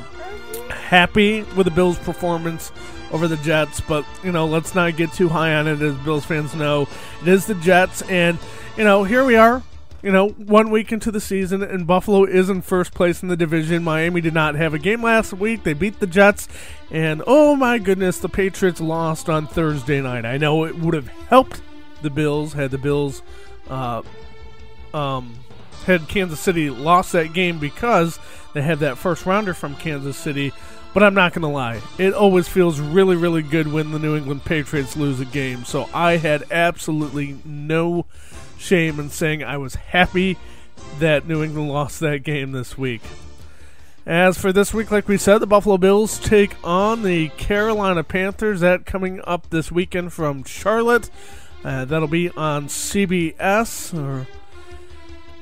happy 0.69 1.43
with 1.57 1.65
the 1.65 1.71
Bills' 1.73 1.99
performance 1.99 2.71
over 3.13 3.27
the 3.27 3.39
Jets. 3.39 3.81
But 3.81 4.05
you 4.23 4.33
know, 4.33 4.47
let's 4.47 4.75
not 4.75 4.97
get 4.97 5.13
too 5.15 5.31
high 5.31 5.55
on 5.55 5.67
it, 5.67 5.81
as 5.81 5.97
Bills 5.99 6.27
fans 6.27 6.55
know. 6.55 6.87
It 7.23 7.29
is 7.29 7.47
the 7.47 7.55
Jets, 7.55 8.03
and 8.03 8.39
you 8.77 8.85
know, 8.85 9.05
here 9.05 9.25
we 9.25 9.37
are 9.37 9.63
you 10.03 10.11
know, 10.11 10.31
one 10.31 10.71
week 10.71 10.93
into 10.93 11.11
the 11.11 11.21
season, 11.21 11.63
and 11.63 11.87
Buffalo 11.87 12.25
is 12.25 12.49
in 12.49 12.63
first 12.63 12.93
place 12.93 13.23
in 13.23 13.29
the 13.29 13.37
division. 13.37 13.85
Miami 13.85 14.21
did 14.21 14.35
not 14.35 14.55
have 14.57 14.75
a 14.75 14.79
game 14.79 15.03
last 15.03 15.33
week. 15.33 15.63
They 15.63 15.75
beat 15.75 16.01
the 16.01 16.07
Jets, 16.07 16.49
and 16.91 17.23
oh 17.27 17.57
my 17.57 17.79
goodness, 17.79 18.19
the 18.19 18.29
Patriots 18.29 18.81
lost 18.81 19.29
on 19.29 19.47
Thursday 19.47 20.01
night. 20.01 20.25
I 20.25 20.39
know 20.39 20.65
it 20.65 20.79
would 20.79 20.95
have 20.95 21.09
helped 21.29 21.63
the 22.03 22.11
Bills 22.11 22.53
had 22.53 22.71
the 22.71 22.79
Bills, 22.79 23.23
uh, 23.71 24.03
um, 24.93 25.35
had 25.87 26.07
Kansas 26.09 26.41
City 26.41 26.69
lost 26.69 27.13
that 27.13 27.33
game 27.33 27.59
because 27.59 28.19
they 28.53 28.63
had 28.63 28.81
that 28.81 28.99
first 28.99 29.25
rounder 29.25 29.55
from 29.55 29.75
Kansas 29.77 30.17
City. 30.17 30.53
But 30.93 31.03
I'm 31.03 31.15
not 31.15 31.33
going 31.33 31.43
to 31.43 31.49
lie. 31.49 31.81
It 31.97 32.13
always 32.13 32.49
feels 32.49 32.79
really, 32.79 33.17
really 33.17 33.41
good 33.41 33.73
when 33.73 33.93
the 33.93 33.99
New 33.99 34.15
England 34.15 34.45
Patriots 34.45 34.95
lose 34.95 35.21
a 35.21 35.25
game. 35.25 35.65
So 35.65 35.89
I 35.95 36.19
had 36.19 36.45
absolutely 36.51 37.39
no 37.47 38.05
shame 38.63 39.01
in 39.01 39.11
saying 39.11 39.43
I 39.43 39.59
was 39.59 39.75
happy 39.75 40.39
that 40.99 41.27
New 41.27 41.43
England 41.43 41.71
lost 41.71 42.01
that 42.01 42.23
game 42.23 42.53
this 42.53 42.79
week. 42.79 43.03
As 44.05 44.37
for 44.37 44.53
this 44.53 44.75
week, 44.75 44.91
like 44.91 45.07
we 45.07 45.17
said, 45.17 45.39
the 45.39 45.47
Buffalo 45.47 45.77
Bills 45.79 46.19
take 46.19 46.57
on 46.65 47.03
the 47.03 47.29
Carolina 47.31 48.03
Panthers. 48.03 48.61
That 48.61 48.85
coming 48.85 49.21
up 49.25 49.51
this 49.51 49.71
weekend 49.71 50.13
from 50.13 50.43
Charlotte. 50.45 51.09
Uh, 51.65 51.85
that'll 51.85 52.09
be 52.09 52.29
on 52.31 52.67
CBS. 52.67 53.97
Or, 53.97 54.27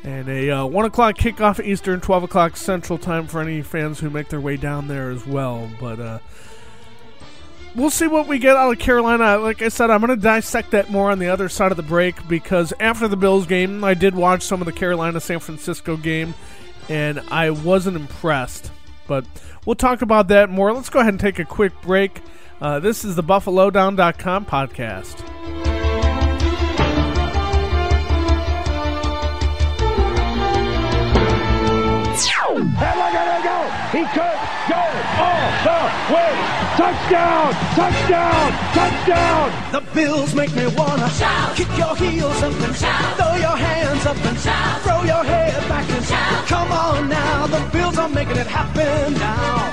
and 0.03 0.29
a 0.29 0.51
uh, 0.51 0.67
1 0.67 0.85
o'clock 0.85 1.17
kickoff 1.17 1.65
Eastern, 1.65 2.01
12 2.01 2.25
o'clock 2.25 2.57
Central 2.57 2.99
Time 2.99 3.27
for 3.27 3.41
any 3.41 3.63
fans 3.63 4.01
who 4.01 4.11
make 4.11 4.29
their 4.29 4.41
way 4.41 4.57
down 4.57 4.89
there 4.89 5.11
as 5.11 5.27
well. 5.27 5.71
But 5.81 5.99
uh, 5.99 6.19
we'll 7.75 7.91
see 7.91 8.07
what 8.07 8.27
we 8.27 8.39
get 8.39 8.57
out 8.57 8.73
of 8.73 8.79
Carolina. 8.79 9.39
Like 9.39 9.63
I 9.63 9.69
said, 9.69 9.91
I'm 9.91 10.01
going 10.01 10.11
to 10.11 10.17
dissect 10.17 10.73
that 10.73 10.91
more 10.91 11.11
on 11.11 11.19
the 11.19 11.29
other 11.29 11.49
side 11.49 11.71
of 11.71 11.77
the 11.77 11.83
break 11.83 12.27
because 12.29 12.73
after 12.81 13.09
the 13.09 13.17
Bills 13.17 13.47
game, 13.47 13.85
I 13.85 13.95
did 13.95 14.15
watch 14.15 14.43
some 14.43 14.61
of 14.61 14.67
the 14.67 14.73
Carolina 14.73 15.21
San 15.21 15.41
Francisco 15.41 15.97
game 15.97 16.35
and 16.89 17.21
I 17.31 17.51
wasn't 17.51 17.97
impressed. 17.97 18.71
But 19.07 19.25
we'll 19.65 19.77
talk 19.77 20.03
about 20.03 20.29
that 20.29 20.51
more. 20.51 20.73
Let's 20.73 20.91
go 20.91 21.01
ahead 21.01 21.15
and 21.15 21.21
take 21.21 21.39
a 21.39 21.45
quick 21.45 21.73
break. 21.83 22.21
Uh, 22.61 22.81
this 22.81 23.05
is 23.05 23.17
the 23.17 23.23
BuffaloDown.com 23.23 24.47
podcast. 24.47 25.27
He 33.91 34.05
could 34.05 34.39
go 34.69 35.00
all 35.27 35.49
the 35.67 35.79
way. 36.15 36.33
Touchdown! 36.81 37.53
Touchdown! 37.79 38.49
Touchdown! 38.79 39.47
The 39.73 39.83
Bills 39.95 40.35
make 40.35 40.55
me 40.55 40.67
wanna 40.79 41.09
shout. 41.11 41.57
Kick 41.57 41.71
your 41.77 41.95
heels 41.97 42.43
up 42.43 42.55
and 42.67 42.75
shout. 42.77 43.17
Throw 43.19 43.35
your 43.47 43.57
hands 43.67 44.07
up 44.07 44.17
and 44.29 44.39
shout. 44.39 44.81
Throw 44.83 45.03
your 45.03 45.25
head 45.25 45.69
back 45.69 45.89
and 45.91 46.05
shout. 46.05 46.47
Come 46.47 46.73
on 46.73 47.09
now, 47.09 47.47
the 47.47 47.61
Bills 47.73 47.99
are 47.99 48.09
making 48.09 48.37
it 48.37 48.47
happen 48.47 49.15
now. 49.15 49.73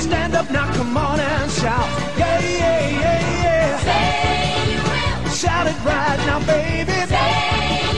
Stand 0.00 0.34
up 0.34 0.50
now, 0.50 0.66
come 0.74 0.96
on 0.96 1.20
and 1.20 1.50
shout. 1.50 1.88
Yeah, 2.18 2.40
yeah, 2.40 2.88
yeah, 3.02 3.42
yeah. 3.44 3.78
Say 3.86 4.72
you 4.72 4.80
will. 4.88 5.30
Shout 5.42 5.66
it 5.66 5.78
right 5.84 6.20
now, 6.28 6.40
baby. 6.46 6.98
Say 7.14 7.32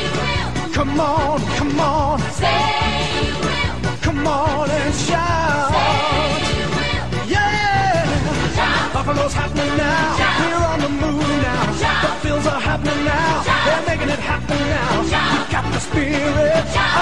you 0.00 0.11
will. 0.19 0.75
Come 0.75 1.00
on, 1.00 1.41
come 1.59 1.81
on. 1.81 2.19
Say 2.41 2.62
you 3.26 3.35
will. 3.45 3.97
Come 4.03 4.26
on 4.26 4.71
and 4.71 4.95
shout. 4.95 5.34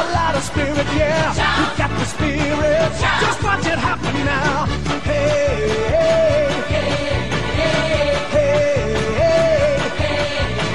A 0.02 0.04
lot 0.14 0.35
of 0.35 0.42
spirit, 0.42 0.87
yeah. 0.97 1.32
Shout. 1.32 1.59
You 1.59 1.66
got 1.78 1.90
the 1.97 2.04
spirit. 2.06 2.90
Shout. 2.99 3.21
Just 3.23 3.42
watch 3.42 3.66
it 3.66 3.78
happen 3.78 4.14
now. 4.25 4.66
Hey, 5.06 5.78
hey, 5.94 6.50
hey, 6.73 7.78
hey. 8.35 9.78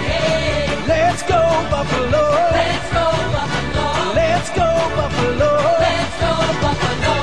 Hey. 0.07 0.88
Let's 0.88 1.24
go, 1.24 1.41
Buffalo. 1.69 2.24
Let's 2.55 2.89
go 2.96 3.05
Buffalo. 3.36 3.88
Let's 4.15 4.50
go, 4.51 4.69
Buffalo. 4.96 5.51
Let's 5.84 6.15
go 6.24 6.31
Buffalo. 6.63 7.15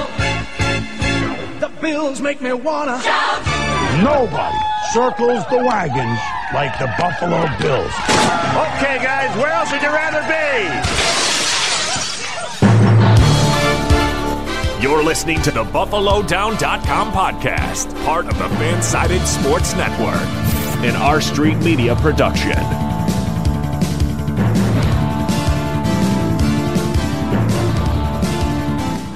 The 1.61 1.71
Bills 1.81 2.21
make 2.21 2.41
me 2.43 2.53
wanna. 2.53 3.01
Shout. 3.01 3.41
Nobody 4.03 4.59
circles 4.93 5.47
the 5.49 5.57
wagons 5.57 6.21
like 6.53 6.79
the 6.79 6.93
Buffalo 6.99 7.49
Bills. 7.59 7.95
Okay, 8.67 8.99
guys, 9.01 9.35
where 9.39 9.53
else 9.53 9.73
would 9.73 9.81
you 9.81 9.89
rather 9.89 10.23
be? 10.29 11.24
You're 14.85 15.03
listening 15.03 15.41
to 15.41 15.51
the 15.51 15.65
BuffaloDown.com 15.65 17.13
podcast, 17.13 18.05
part 18.05 18.27
of 18.27 18.37
the 18.37 18.45
Fansided 18.45 19.25
Sports 19.25 19.75
Network, 19.77 20.21
an 20.85 20.95
R 20.95 21.23
Street 21.23 21.57
Media 21.57 21.97
production. 21.97 22.51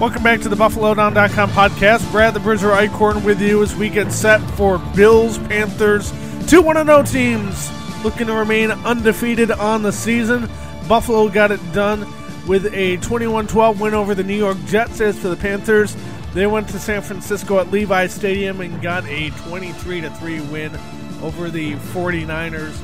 Welcome 0.01 0.23
back 0.23 0.41
to 0.41 0.49
the 0.49 0.57
BuffaloDown.com 0.57 1.51
podcast. 1.51 2.11
Brad 2.13 2.33
the 2.33 2.41
Bruiser 2.41 2.71
Eichhorn 2.71 3.23
with 3.23 3.43
you 3.43 3.63
as 3.63 3.77
we 3.77 3.91
get 3.91 4.11
set 4.11 4.41
for 4.53 4.79
Bills, 4.97 5.37
Panthers, 5.37 6.13
two 6.49 6.63
1 6.63 6.83
0 6.83 7.03
teams 7.03 7.71
looking 8.03 8.29
to 8.29 8.33
remain 8.33 8.71
undefeated 8.71 9.51
on 9.51 9.83
the 9.83 9.93
season. 9.93 10.49
Buffalo 10.89 11.29
got 11.29 11.53
it 11.53 11.61
done 11.75 12.11
with 12.49 12.73
a 12.73 12.97
21 12.97 13.47
12 13.47 13.81
win 13.81 13.95
over 13.95 14.15
the 14.15 14.25
New 14.25 14.37
York 14.37 14.57
Jets. 14.67 15.01
As 15.01 15.19
for 15.19 15.29
the 15.29 15.37
Panthers, 15.37 15.95
they 16.33 16.47
went 16.47 16.69
to 16.71 16.79
San 16.79 17.03
Francisco 17.03 17.61
at 17.61 17.71
Levi 17.71 18.07
Stadium 18.07 18.61
and 18.63 18.81
got 18.81 19.05
a 19.07 19.31
23 19.31 20.01
3 20.01 20.41
win 20.41 20.75
over 21.23 21.51
the 21.51 21.75
49ers. 21.75 22.77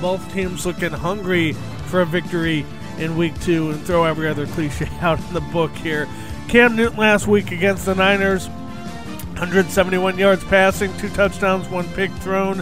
Both 0.00 0.32
teams 0.32 0.66
looking 0.66 0.90
hungry 0.90 1.52
for 1.86 2.00
a 2.00 2.06
victory 2.06 2.66
in 2.98 3.16
week 3.16 3.38
two 3.40 3.70
and 3.70 3.80
throw 3.86 4.04
every 4.04 4.28
other 4.28 4.46
cliche 4.46 4.88
out 5.00 5.20
in 5.20 5.32
the 5.32 5.40
book 5.40 5.70
here. 5.76 6.08
Cam 6.48 6.74
Newton 6.74 6.98
last 6.98 7.26
week 7.26 7.52
against 7.52 7.86
the 7.86 7.94
Niners, 7.94 8.48
171 8.48 10.18
yards 10.18 10.44
passing, 10.44 10.94
two 10.98 11.08
touchdowns, 11.10 11.68
one 11.68 11.88
pick 11.94 12.10
thrown. 12.14 12.60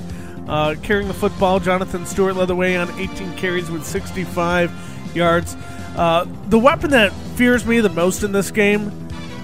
Uh, 0.49 0.75
carrying 0.83 1.09
the 1.09 1.15
football, 1.15 1.61
Jonathan 1.61 2.05
Stewart 2.05 2.37
led 2.37 2.49
the 2.49 2.57
way 2.57 2.77
on 2.77 2.91
18 2.99 3.37
carries 3.37 3.71
with 3.71 3.85
65 3.85 4.71
yards. 5.15 5.57
Uh, 6.01 6.27
the 6.49 6.59
weapon 6.59 6.93
that 6.93 7.13
fears 7.37 7.67
me 7.67 7.79
the 7.81 7.91
most 7.91 8.23
in 8.23 8.33
this 8.33 8.51
game, 8.51 8.91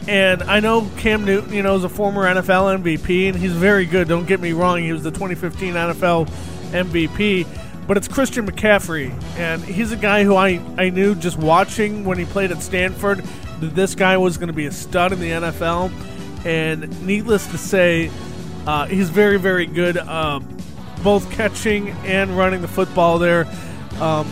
and 0.08 0.42
I 0.44 0.60
know 0.60 0.88
Cam 0.96 1.22
Newton, 1.22 1.52
you 1.52 1.62
know, 1.62 1.76
is 1.76 1.84
a 1.84 1.88
former 1.90 2.22
NFL 2.22 2.82
MVP, 2.82 3.28
and 3.28 3.36
he's 3.36 3.52
very 3.52 3.84
good. 3.84 4.08
Don't 4.08 4.24
get 4.24 4.40
me 4.40 4.52
wrong; 4.52 4.78
he 4.82 4.90
was 4.90 5.02
the 5.02 5.10
2015 5.10 5.74
NFL 5.74 6.26
MVP. 6.70 7.46
But 7.86 7.98
it's 7.98 8.08
Christian 8.08 8.50
McCaffrey, 8.50 9.10
and 9.36 9.62
he's 9.62 9.92
a 9.92 9.98
guy 9.98 10.24
who 10.24 10.34
I, 10.34 10.58
I 10.78 10.88
knew 10.88 11.14
just 11.14 11.36
watching 11.36 12.06
when 12.06 12.16
he 12.16 12.24
played 12.24 12.50
at 12.50 12.62
Stanford 12.62 13.18
that 13.60 13.74
this 13.74 13.94
guy 13.94 14.16
was 14.16 14.38
going 14.38 14.48
to 14.48 14.54
be 14.54 14.64
a 14.64 14.72
stud 14.72 15.12
in 15.12 15.20
the 15.20 15.28
NFL. 15.32 15.92
And 16.46 17.06
needless 17.06 17.46
to 17.48 17.58
say, 17.58 18.10
uh, 18.66 18.86
he's 18.86 19.10
very, 19.10 19.38
very 19.38 19.66
good, 19.66 19.98
uh, 19.98 20.40
both 21.04 21.30
catching 21.32 21.90
and 22.06 22.30
running 22.30 22.62
the 22.62 22.68
football 22.68 23.18
there. 23.18 23.46
Um, 24.00 24.26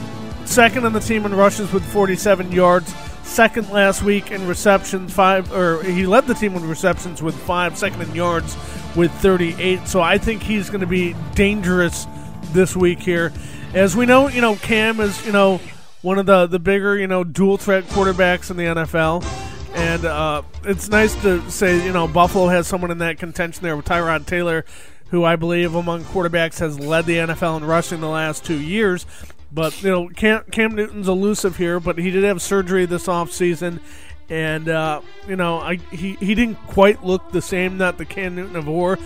second 0.44 0.84
on 0.84 0.92
the 0.92 1.00
team 1.00 1.26
in 1.26 1.34
rushes 1.34 1.72
with 1.72 1.84
47 1.92 2.52
yards. 2.52 2.94
Second 3.22 3.70
last 3.70 4.02
week 4.02 4.30
in 4.30 4.46
receptions, 4.46 5.12
five, 5.12 5.50
or 5.52 5.82
he 5.82 6.06
led 6.06 6.26
the 6.26 6.34
team 6.34 6.54
in 6.54 6.68
receptions 6.68 7.22
with 7.22 7.34
five. 7.34 7.76
Second 7.76 8.02
in 8.02 8.14
yards 8.14 8.56
with 8.94 9.10
38. 9.12 9.88
So 9.88 10.00
I 10.00 10.18
think 10.18 10.42
he's 10.42 10.68
going 10.68 10.82
to 10.82 10.86
be 10.86 11.14
dangerous 11.34 12.06
this 12.52 12.76
week 12.76 13.00
here. 13.00 13.32
As 13.72 13.96
we 13.96 14.06
know, 14.06 14.28
you 14.28 14.40
know, 14.40 14.56
Cam 14.56 15.00
is, 15.00 15.24
you 15.26 15.32
know, 15.32 15.60
one 16.02 16.18
of 16.18 16.26
the, 16.26 16.46
the 16.46 16.58
bigger, 16.58 16.96
you 16.96 17.06
know, 17.06 17.24
dual 17.24 17.56
threat 17.56 17.84
quarterbacks 17.84 18.50
in 18.50 18.56
the 18.56 18.64
NFL. 18.64 19.24
And 19.74 20.04
uh, 20.04 20.42
it's 20.62 20.88
nice 20.88 21.20
to 21.22 21.50
say, 21.50 21.84
you 21.84 21.92
know, 21.92 22.06
Buffalo 22.06 22.46
has 22.48 22.68
someone 22.68 22.92
in 22.92 22.98
that 22.98 23.18
contention 23.18 23.64
there 23.64 23.76
with 23.76 23.86
Tyrod 23.86 24.26
Taylor, 24.26 24.64
who 25.08 25.24
I 25.24 25.34
believe 25.36 25.74
among 25.74 26.04
quarterbacks 26.04 26.60
has 26.60 26.78
led 26.78 27.06
the 27.06 27.16
NFL 27.16 27.56
in 27.56 27.64
rushing 27.64 28.00
the 28.00 28.08
last 28.08 28.44
two 28.44 28.60
years. 28.60 29.06
But, 29.54 29.80
you 29.84 29.90
know, 29.90 30.08
Cam, 30.08 30.42
Cam 30.50 30.74
Newton's 30.74 31.06
elusive 31.06 31.56
here, 31.56 31.78
but 31.78 31.96
he 31.96 32.10
did 32.10 32.24
have 32.24 32.42
surgery 32.42 32.86
this 32.86 33.06
offseason. 33.06 33.78
And, 34.28 34.68
uh, 34.68 35.00
you 35.28 35.36
know, 35.36 35.60
I, 35.60 35.76
he, 35.76 36.14
he 36.14 36.34
didn't 36.34 36.56
quite 36.66 37.04
look 37.04 37.30
the 37.30 37.40
same, 37.40 37.78
not 37.78 37.96
the 37.96 38.04
Cam 38.04 38.34
Newton 38.34 38.56
of 38.56 38.66
war. 38.66 38.98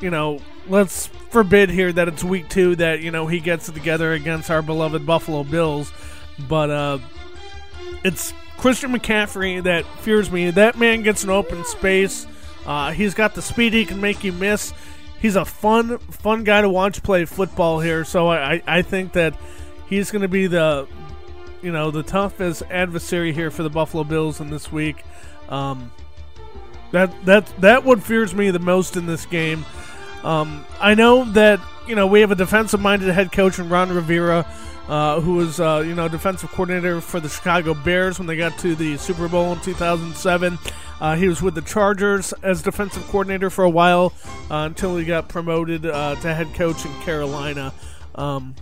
You 0.00 0.10
know, 0.10 0.40
let's 0.68 1.06
forbid 1.30 1.70
here 1.70 1.92
that 1.92 2.08
it's 2.08 2.22
week 2.22 2.50
two 2.50 2.76
that, 2.76 3.00
you 3.00 3.10
know, 3.10 3.26
he 3.26 3.40
gets 3.40 3.70
it 3.70 3.72
together 3.72 4.12
against 4.12 4.50
our 4.50 4.60
beloved 4.60 5.06
Buffalo 5.06 5.44
Bills. 5.44 5.90
But 6.46 6.68
uh, 6.68 6.98
it's 8.04 8.34
Christian 8.58 8.92
McCaffrey 8.92 9.62
that 9.62 9.86
fears 10.00 10.30
me. 10.30 10.50
That 10.50 10.78
man 10.78 11.02
gets 11.02 11.24
an 11.24 11.30
open 11.30 11.64
space. 11.64 12.26
Uh, 12.66 12.92
he's 12.92 13.14
got 13.14 13.34
the 13.34 13.42
speed 13.42 13.72
he 13.72 13.86
can 13.86 14.00
make 14.00 14.24
you 14.24 14.32
miss. 14.32 14.74
He's 15.22 15.36
a 15.36 15.44
fun, 15.46 15.98
fun 15.98 16.44
guy 16.44 16.60
to 16.60 16.68
watch 16.68 17.02
play 17.02 17.24
football 17.24 17.80
here. 17.80 18.04
So 18.04 18.28
I, 18.28 18.62
I 18.66 18.82
think 18.82 19.12
that 19.14 19.34
he's 19.90 20.10
going 20.10 20.22
to 20.22 20.28
be 20.28 20.46
the, 20.46 20.88
you 21.60 21.72
know, 21.72 21.90
the 21.90 22.02
toughest 22.02 22.62
adversary 22.70 23.34
here 23.34 23.50
for 23.50 23.62
the 23.62 23.68
Buffalo 23.68 24.04
Bills 24.04 24.40
in 24.40 24.48
this 24.48 24.72
week. 24.72 25.04
Um, 25.50 25.92
that 26.92 27.24
that 27.24 27.46
that 27.60 27.84
what 27.84 28.02
fears 28.02 28.34
me 28.34 28.50
the 28.50 28.58
most 28.58 28.96
in 28.96 29.06
this 29.06 29.26
game. 29.26 29.64
Um, 30.24 30.64
I 30.80 30.94
know 30.94 31.24
that 31.32 31.60
you 31.86 31.94
know 31.94 32.06
we 32.06 32.20
have 32.20 32.30
a 32.30 32.34
defensive-minded 32.34 33.12
head 33.12 33.32
coach 33.32 33.58
in 33.58 33.68
Ron 33.68 33.92
Rivera, 33.92 34.46
uh, 34.88 35.20
who 35.20 35.34
was 35.34 35.60
uh, 35.60 35.82
you 35.86 35.94
know 35.94 36.08
defensive 36.08 36.50
coordinator 36.50 37.00
for 37.00 37.20
the 37.20 37.28
Chicago 37.28 37.74
Bears 37.74 38.18
when 38.18 38.26
they 38.26 38.36
got 38.36 38.58
to 38.60 38.74
the 38.74 38.96
Super 38.96 39.28
Bowl 39.28 39.52
in 39.52 39.60
2007. 39.60 40.58
Uh, 41.00 41.16
he 41.16 41.28
was 41.28 41.40
with 41.40 41.54
the 41.54 41.62
Chargers 41.62 42.34
as 42.42 42.60
defensive 42.60 43.02
coordinator 43.04 43.48
for 43.48 43.64
a 43.64 43.70
while 43.70 44.12
uh, 44.50 44.66
until 44.68 44.96
he 44.96 45.04
got 45.04 45.28
promoted 45.28 45.86
uh, 45.86 46.14
to 46.16 46.34
head 46.34 46.52
coach 46.54 46.84
in 46.84 46.92
Carolina. 47.00 47.72
Um, 48.16 48.54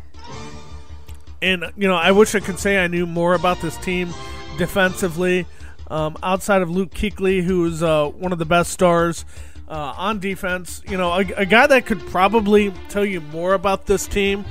and 1.42 1.72
you 1.76 1.88
know, 1.88 1.94
I 1.94 2.12
wish 2.12 2.34
I 2.34 2.40
could 2.40 2.58
say 2.58 2.78
I 2.78 2.86
knew 2.86 3.06
more 3.06 3.34
about 3.34 3.60
this 3.60 3.76
team 3.78 4.12
defensively. 4.56 5.46
Um, 5.90 6.16
outside 6.22 6.60
of 6.60 6.70
Luke 6.70 6.90
Kuechly, 6.90 7.42
who 7.42 7.64
is 7.64 7.82
uh, 7.82 8.08
one 8.08 8.32
of 8.32 8.38
the 8.38 8.44
best 8.44 8.70
stars 8.70 9.24
uh, 9.68 9.94
on 9.96 10.18
defense, 10.18 10.82
you 10.86 10.98
know, 10.98 11.12
a, 11.12 11.20
a, 11.36 11.46
guy 11.46 11.66
that 11.66 11.86
could 11.86 12.00
probably 12.08 12.72
tell 12.90 13.04
you 13.04 13.20
more 13.20 13.54
about 13.54 13.86
this 13.86 14.06
team 14.06 14.44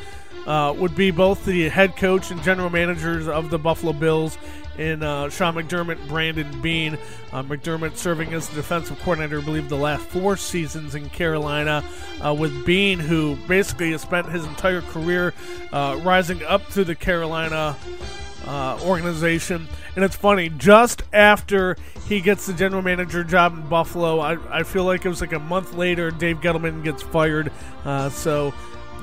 uh, 0.48 0.74
would 0.78 0.96
be 0.96 1.12
both 1.12 1.46
the 1.46 1.70
head 1.70 1.96
coach 1.96 2.32
and 2.32 2.42
general 2.42 2.70
managers 2.70 3.28
of 3.28 3.50
the 3.50 3.60
Buffalo 3.60 3.94
Bills 3.94 4.38
in 4.78 5.04
uh, 5.04 5.30
Sean 5.30 5.56
McDermott, 5.56 6.08
Brandon 6.08 6.62
Beane. 6.62 6.98
Uh, 7.32 7.44
McDermott 7.44 7.98
serving 7.98 8.34
as 8.34 8.48
the 8.50 8.56
defensive 8.56 9.00
coordinator, 9.00 9.40
I 9.40 9.44
believe, 9.44 9.70
the 9.70 9.76
last 9.76 10.04
four 10.06 10.38
seasons 10.38 10.96
in 10.96 11.10
Carolina, 11.10 11.84
uh, 12.24 12.34
with 12.34 12.66
Beane, 12.66 13.00
who 13.00 13.36
basically 13.48 13.92
has 13.92 14.02
spent 14.02 14.28
his 14.30 14.46
entire 14.46 14.82
career 14.82 15.34
uh, 15.72 16.00
rising 16.04 16.44
up 16.44 16.64
through 16.64 16.86
the 16.86 16.96
Carolina 16.96 17.76
uh, 18.46 18.80
organization. 18.84 19.68
And 19.96 20.06
it's 20.06 20.16
funny, 20.16 20.50
just 20.50 21.04
after 21.12 21.76
he 22.08 22.22
gets 22.22 22.46
the 22.46 22.54
general 22.54 22.82
manager 22.82 23.24
job 23.24 23.54
in 23.54 23.68
Buffalo, 23.68 24.20
I, 24.20 24.60
I 24.60 24.64
feel 24.64 24.86
like 24.86 25.06
it 25.06 25.10
was 25.10 25.22
like 25.22 25.34
a 25.34 25.40
month 25.40 25.74
later, 25.74 26.12
Dave 26.12 26.38
Gettleman 26.38 26.84
gets 26.84 27.04
fired. 27.04 27.52
Uh, 27.84 28.10
so, 28.10 28.54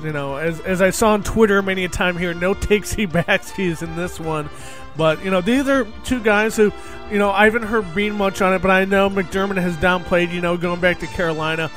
you 0.01 0.11
know, 0.11 0.37
as, 0.37 0.59
as 0.61 0.81
I 0.81 0.89
saw 0.89 1.09
on 1.09 1.23
Twitter 1.23 1.61
many 1.61 1.85
a 1.85 1.89
time 1.89 2.17
here, 2.17 2.33
no 2.33 2.53
takesy 2.55 3.07
backsies 3.07 3.83
in 3.83 3.95
this 3.95 4.19
one. 4.19 4.49
But, 4.97 5.23
you 5.23 5.31
know, 5.31 5.41
these 5.41 5.67
are 5.67 5.85
two 6.03 6.21
guys 6.21 6.55
who, 6.55 6.71
you 7.11 7.19
know, 7.19 7.31
I 7.31 7.45
haven't 7.45 7.63
heard 7.63 7.93
Beane 7.93 8.13
much 8.13 8.41
on 8.41 8.53
it, 8.53 8.61
but 8.61 8.71
I 8.71 8.85
know 8.85 9.09
McDermott 9.09 9.61
has 9.61 9.75
downplayed, 9.77 10.33
you 10.33 10.41
know, 10.41 10.57
going 10.57 10.79
back 10.79 10.99
to 10.99 11.07
Carolina. 11.07 11.69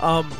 Um, 0.00 0.30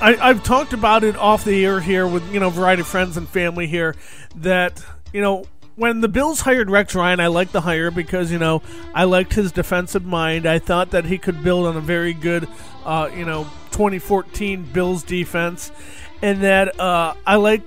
I, 0.00 0.16
I've 0.20 0.42
talked 0.42 0.72
about 0.72 1.04
it 1.04 1.16
off 1.16 1.44
the 1.44 1.64
air 1.64 1.80
here 1.80 2.06
with, 2.06 2.32
you 2.32 2.40
know, 2.40 2.48
a 2.48 2.50
variety 2.50 2.82
of 2.82 2.88
friends 2.88 3.16
and 3.16 3.28
family 3.28 3.66
here 3.66 3.94
that, 4.36 4.84
you 5.12 5.20
know, 5.20 5.44
when 5.76 6.00
the 6.00 6.08
Bills 6.08 6.40
hired 6.40 6.70
Rex 6.70 6.94
Ryan, 6.94 7.20
I 7.20 7.28
liked 7.28 7.52
the 7.52 7.62
hire 7.62 7.90
because 7.90 8.30
you 8.30 8.38
know 8.38 8.62
I 8.94 9.04
liked 9.04 9.32
his 9.32 9.52
defensive 9.52 10.04
mind. 10.04 10.46
I 10.46 10.58
thought 10.58 10.90
that 10.90 11.06
he 11.06 11.18
could 11.18 11.42
build 11.42 11.66
on 11.66 11.76
a 11.76 11.80
very 11.80 12.12
good, 12.12 12.46
uh, 12.84 13.10
you 13.16 13.24
know, 13.24 13.44
2014 13.70 14.64
Bills 14.64 15.02
defense. 15.02 15.72
and 16.20 16.42
that 16.42 16.78
uh, 16.78 17.14
I 17.26 17.36
like 17.36 17.62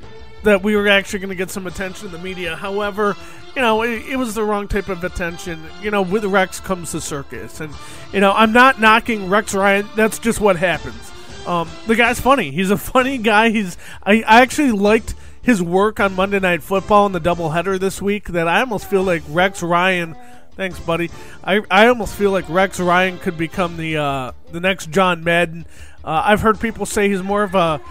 that 0.45 0.63
we 0.63 0.75
were 0.75 0.87
actually 0.87 1.19
going 1.19 1.29
to 1.29 1.35
get 1.35 1.51
some 1.51 1.67
attention 1.67 2.07
in 2.07 2.11
the 2.11 2.19
media. 2.19 2.55
However, 2.55 3.15
you 3.55 3.61
know, 3.61 3.83
it, 3.83 4.05
it 4.07 4.15
was 4.15 4.33
the 4.33 4.43
wrong 4.43 4.67
type 4.67 4.89
of 4.89 5.03
attention. 5.03 5.61
You 5.81 5.91
know, 5.91 6.01
with 6.01 6.25
Rex 6.25 6.59
comes 6.59 6.91
the 6.91 7.01
circus, 7.01 7.59
and 7.59 7.73
you 8.13 8.19
know, 8.19 8.31
I'm 8.31 8.53
not 8.53 8.79
knocking 8.79 9.29
Rex 9.29 9.53
Ryan. 9.53 9.87
That's 9.95 10.19
just 10.19 10.39
what 10.39 10.55
happens. 10.55 11.11
Um, 11.45 11.69
the 11.85 11.95
guy's 11.95 12.19
funny. 12.19 12.51
He's 12.51 12.71
a 12.71 12.77
funny 12.93 13.17
guy. 13.17 13.49
He's 13.49 13.77
I, 14.03 14.23
I 14.23 14.41
actually 14.41 14.71
liked 14.71 15.13
his 15.41 15.61
work 15.61 15.99
on 15.99 16.15
Monday 16.15 16.39
Night 16.39 16.63
Football 16.63 17.05
in 17.05 17.11
the 17.11 17.21
doubleheader 17.21 17.79
this 17.79 18.01
week. 18.01 18.29
That 18.29 18.47
I 18.47 18.61
almost 18.61 18.89
feel 18.89 19.03
like 19.03 19.23
Rex 19.29 19.61
Ryan. 19.61 20.15
Thanks, 20.55 20.79
buddy. 20.79 21.11
I, 21.43 21.61
I 21.69 21.87
almost 21.87 22.15
feel 22.15 22.31
like 22.31 22.47
Rex 22.49 22.79
Ryan 22.79 23.17
could 23.17 23.37
become 23.37 23.77
the 23.77 23.97
uh, 23.97 24.31
the 24.51 24.59
next 24.59 24.89
John 24.89 25.23
Madden. 25.23 25.65
Uh, 26.03 26.21
I've 26.25 26.41
heard 26.41 26.59
people 26.59 26.85
say 26.85 27.09
he's 27.09 27.23
more 27.23 27.43
of 27.43 27.55
a 27.55 27.81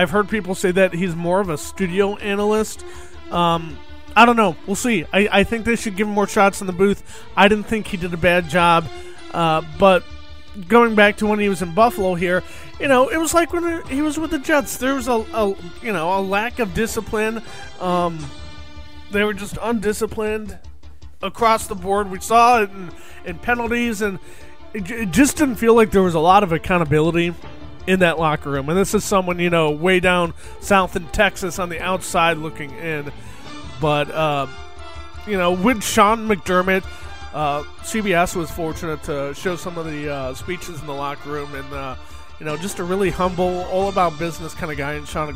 I've 0.00 0.08
heard 0.08 0.30
people 0.30 0.54
say 0.54 0.70
that 0.70 0.94
he's 0.94 1.14
more 1.14 1.40
of 1.40 1.50
a 1.50 1.58
studio 1.58 2.16
analyst. 2.16 2.86
Um, 3.30 3.76
I 4.16 4.24
don't 4.24 4.36
know. 4.36 4.56
We'll 4.66 4.74
see. 4.74 5.04
I, 5.12 5.28
I 5.30 5.44
think 5.44 5.66
they 5.66 5.76
should 5.76 5.94
give 5.94 6.08
him 6.08 6.14
more 6.14 6.26
shots 6.26 6.62
in 6.62 6.66
the 6.66 6.72
booth. 6.72 7.02
I 7.36 7.48
didn't 7.48 7.64
think 7.64 7.86
he 7.86 7.98
did 7.98 8.14
a 8.14 8.16
bad 8.16 8.48
job. 8.48 8.86
Uh, 9.30 9.60
but 9.78 10.02
going 10.68 10.94
back 10.94 11.18
to 11.18 11.26
when 11.26 11.38
he 11.38 11.50
was 11.50 11.60
in 11.60 11.74
Buffalo 11.74 12.14
here, 12.14 12.42
you 12.80 12.88
know, 12.88 13.08
it 13.08 13.18
was 13.18 13.34
like 13.34 13.52
when 13.52 13.86
he 13.88 14.00
was 14.00 14.18
with 14.18 14.30
the 14.30 14.38
Jets. 14.38 14.78
There 14.78 14.94
was 14.94 15.06
a, 15.06 15.22
a 15.34 15.48
you 15.82 15.92
know, 15.92 16.18
a 16.18 16.22
lack 16.22 16.60
of 16.60 16.72
discipline. 16.72 17.42
Um, 17.78 18.24
they 19.10 19.22
were 19.22 19.34
just 19.34 19.58
undisciplined 19.60 20.58
across 21.20 21.66
the 21.66 21.74
board. 21.74 22.10
We 22.10 22.20
saw 22.20 22.62
it 22.62 22.70
in, 22.70 22.90
in 23.26 23.38
penalties, 23.38 24.00
and 24.00 24.18
it, 24.72 24.90
it 24.90 25.10
just 25.10 25.36
didn't 25.36 25.56
feel 25.56 25.74
like 25.74 25.90
there 25.90 26.02
was 26.02 26.14
a 26.14 26.20
lot 26.20 26.42
of 26.42 26.52
accountability 26.52 27.34
in 27.90 27.98
that 28.00 28.20
locker 28.20 28.50
room. 28.50 28.68
And 28.68 28.78
this 28.78 28.94
is 28.94 29.02
someone, 29.02 29.40
you 29.40 29.50
know, 29.50 29.72
way 29.72 29.98
down 29.98 30.32
south 30.60 30.94
in 30.94 31.06
Texas 31.08 31.58
on 31.58 31.70
the 31.70 31.80
outside 31.80 32.38
looking 32.38 32.70
in. 32.70 33.12
But, 33.80 34.08
uh, 34.12 34.46
you 35.26 35.36
know, 35.36 35.50
with 35.50 35.82
Sean 35.82 36.28
McDermott, 36.28 36.84
uh, 37.34 37.64
CBS 37.82 38.36
was 38.36 38.48
fortunate 38.48 39.02
to 39.04 39.34
show 39.34 39.56
some 39.56 39.76
of 39.76 39.86
the 39.86 40.08
uh, 40.08 40.34
speeches 40.34 40.80
in 40.80 40.86
the 40.86 40.94
locker 40.94 41.30
room. 41.30 41.52
And, 41.52 41.72
uh, 41.72 41.96
you 42.38 42.46
know, 42.46 42.56
just 42.56 42.78
a 42.78 42.84
really 42.84 43.10
humble, 43.10 43.64
all 43.64 43.88
about 43.88 44.16
business 44.20 44.54
kind 44.54 44.70
of 44.70 44.78
guy 44.78 44.94
in 44.94 45.04
Sean, 45.04 45.34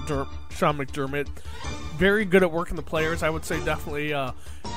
Sean 0.51 0.79
McDermott. 0.79 1.27
Very 1.97 2.25
good 2.25 2.45
at 2.45 2.53
working 2.53 2.77
the 2.77 2.83
players. 2.83 3.25
I 3.25 3.31
would 3.31 3.45
say 3.45 3.63
definitely, 3.65 4.13
uh, 4.13 4.31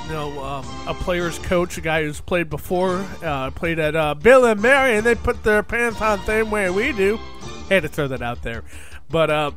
you 0.08 0.14
know, 0.14 0.44
um, 0.44 0.66
a 0.88 0.96
player's 0.96 1.38
coach, 1.40 1.78
a 1.78 1.82
guy 1.82 2.02
who's 2.02 2.22
played 2.22 2.50
before, 2.50 3.06
uh, 3.24 3.52
played 3.52 3.78
at 3.78 4.20
Bill 4.24 4.46
and 4.46 4.62
Mary, 4.62 4.98
and 4.98 5.06
they 5.06 5.14
put 5.14 5.44
their 5.44 5.62
pants 5.62 6.02
on 6.02 6.20
the 6.20 6.26
same 6.26 6.50
way 6.50 6.72
we 6.72 6.92
do. 6.92 7.20
Had 7.70 7.84
to 7.84 7.90
throw 7.90 8.08
that 8.08 8.22
out 8.22 8.42
there. 8.42 8.64
But 9.10 9.30
uh, 9.30 9.52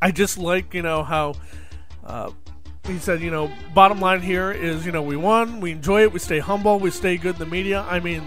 I 0.00 0.10
just 0.10 0.38
like, 0.38 0.74
you 0.74 0.82
know, 0.82 1.02
how 1.02 1.34
uh, 2.04 2.30
he 2.86 2.98
said, 2.98 3.20
you 3.20 3.30
know, 3.30 3.50
bottom 3.74 4.00
line 4.00 4.20
here 4.20 4.50
is, 4.50 4.84
you 4.84 4.92
know, 4.92 5.02
we 5.02 5.16
won, 5.16 5.60
we 5.60 5.72
enjoy 5.72 6.02
it, 6.02 6.12
we 6.12 6.18
stay 6.18 6.38
humble, 6.38 6.78
we 6.78 6.90
stay 6.90 7.16
good 7.16 7.34
in 7.34 7.38
the 7.38 7.46
media. 7.46 7.84
I 7.88 8.00
mean, 8.00 8.22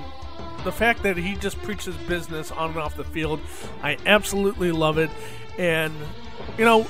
the 0.64 0.72
fact 0.72 1.04
that 1.04 1.18
he 1.18 1.36
just 1.36 1.58
preaches 1.62 1.96
business 2.08 2.52
on 2.52 2.72
and 2.72 2.80
off 2.80 2.96
the 2.96 3.04
field, 3.04 3.40
I 3.82 3.98
absolutely 4.06 4.72
love 4.72 4.98
it. 4.98 5.10
And, 5.58 5.94
you 6.58 6.66
know, 6.66 6.84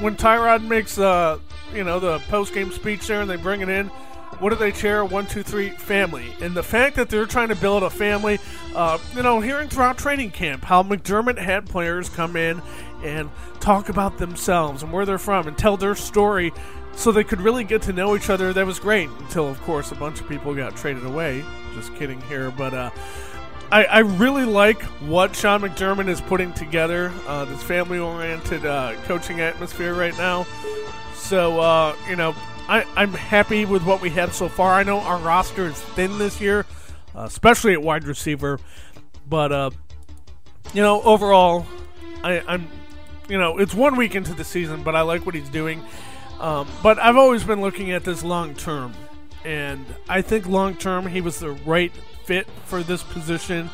when 0.00 0.16
Tyrod 0.16 0.66
makes, 0.66 0.98
uh, 0.98 1.38
you 1.74 1.84
know, 1.84 2.00
the 2.00 2.18
post 2.30 2.54
game 2.54 2.72
speech 2.72 3.06
there 3.06 3.20
and 3.20 3.30
they 3.30 3.36
bring 3.36 3.60
it 3.60 3.68
in, 3.68 3.90
what 4.38 4.50
do 4.50 4.56
they 4.56 4.72
share? 4.72 5.04
One, 5.04 5.26
two, 5.26 5.42
three, 5.42 5.70
family. 5.70 6.32
And 6.40 6.54
the 6.54 6.62
fact 6.62 6.96
that 6.96 7.08
they're 7.10 7.26
trying 7.26 7.48
to 7.48 7.56
build 7.56 7.82
a 7.82 7.90
family, 7.90 8.38
uh, 8.74 8.98
you 9.14 9.22
know, 9.22 9.40
hearing 9.40 9.68
throughout 9.68 9.98
training 9.98 10.30
camp 10.30 10.64
how 10.64 10.82
McDermott 10.82 11.38
had 11.38 11.66
players 11.66 12.08
come 12.08 12.36
in 12.36 12.62
and 13.02 13.30
talk 13.60 13.88
about 13.88 14.18
themselves 14.18 14.82
and 14.82 14.92
where 14.92 15.04
they're 15.04 15.18
from 15.18 15.48
and 15.48 15.58
tell 15.58 15.76
their 15.76 15.94
story 15.94 16.52
so 16.94 17.12
they 17.12 17.24
could 17.24 17.40
really 17.40 17.64
get 17.64 17.82
to 17.82 17.92
know 17.92 18.14
each 18.14 18.30
other. 18.30 18.52
That 18.52 18.66
was 18.66 18.78
great 18.78 19.08
until, 19.20 19.48
of 19.48 19.60
course, 19.62 19.92
a 19.92 19.96
bunch 19.96 20.20
of 20.20 20.28
people 20.28 20.54
got 20.54 20.76
traded 20.76 21.04
away. 21.04 21.44
Just 21.74 21.94
kidding 21.96 22.20
here. 22.22 22.50
But, 22.50 22.74
uh, 22.74 22.90
I, 23.70 23.84
I 23.84 23.98
really 23.98 24.46
like 24.46 24.80
what 25.02 25.36
Sean 25.36 25.60
McDermott 25.60 26.08
is 26.08 26.22
putting 26.22 26.54
together, 26.54 27.12
uh, 27.26 27.44
this 27.44 27.62
family 27.62 27.98
oriented 27.98 28.64
uh, 28.64 28.94
coaching 29.04 29.40
atmosphere 29.40 29.94
right 29.94 30.16
now. 30.16 30.46
So, 31.14 31.60
uh, 31.60 31.94
you 32.08 32.16
know, 32.16 32.34
I, 32.68 32.84
I'm 32.96 33.14
happy 33.14 33.64
with 33.64 33.82
what 33.84 34.02
we 34.02 34.10
have 34.10 34.34
so 34.34 34.48
far. 34.48 34.74
I 34.74 34.82
know 34.82 35.00
our 35.00 35.18
roster 35.18 35.66
is 35.66 35.80
thin 35.80 36.18
this 36.18 36.40
year, 36.40 36.66
uh, 37.14 37.22
especially 37.22 37.72
at 37.72 37.82
wide 37.82 38.04
receiver. 38.04 38.60
But, 39.26 39.52
uh, 39.52 39.70
you 40.74 40.82
know, 40.82 41.02
overall, 41.02 41.66
I, 42.22 42.42
I'm, 42.46 42.68
you 43.28 43.38
know, 43.38 43.58
it's 43.58 43.74
one 43.74 43.96
week 43.96 44.14
into 44.14 44.34
the 44.34 44.44
season, 44.44 44.82
but 44.82 44.94
I 44.94 45.00
like 45.00 45.24
what 45.24 45.34
he's 45.34 45.48
doing. 45.48 45.82
Um, 46.40 46.68
but 46.82 46.98
I've 46.98 47.16
always 47.16 47.42
been 47.42 47.60
looking 47.60 47.90
at 47.92 48.04
this 48.04 48.22
long 48.22 48.54
term. 48.54 48.92
And 49.44 49.86
I 50.08 50.20
think 50.20 50.46
long 50.46 50.74
term, 50.76 51.06
he 51.06 51.20
was 51.20 51.38
the 51.38 51.50
right 51.50 51.92
fit 52.24 52.46
for 52.66 52.82
this 52.82 53.02
position. 53.02 53.70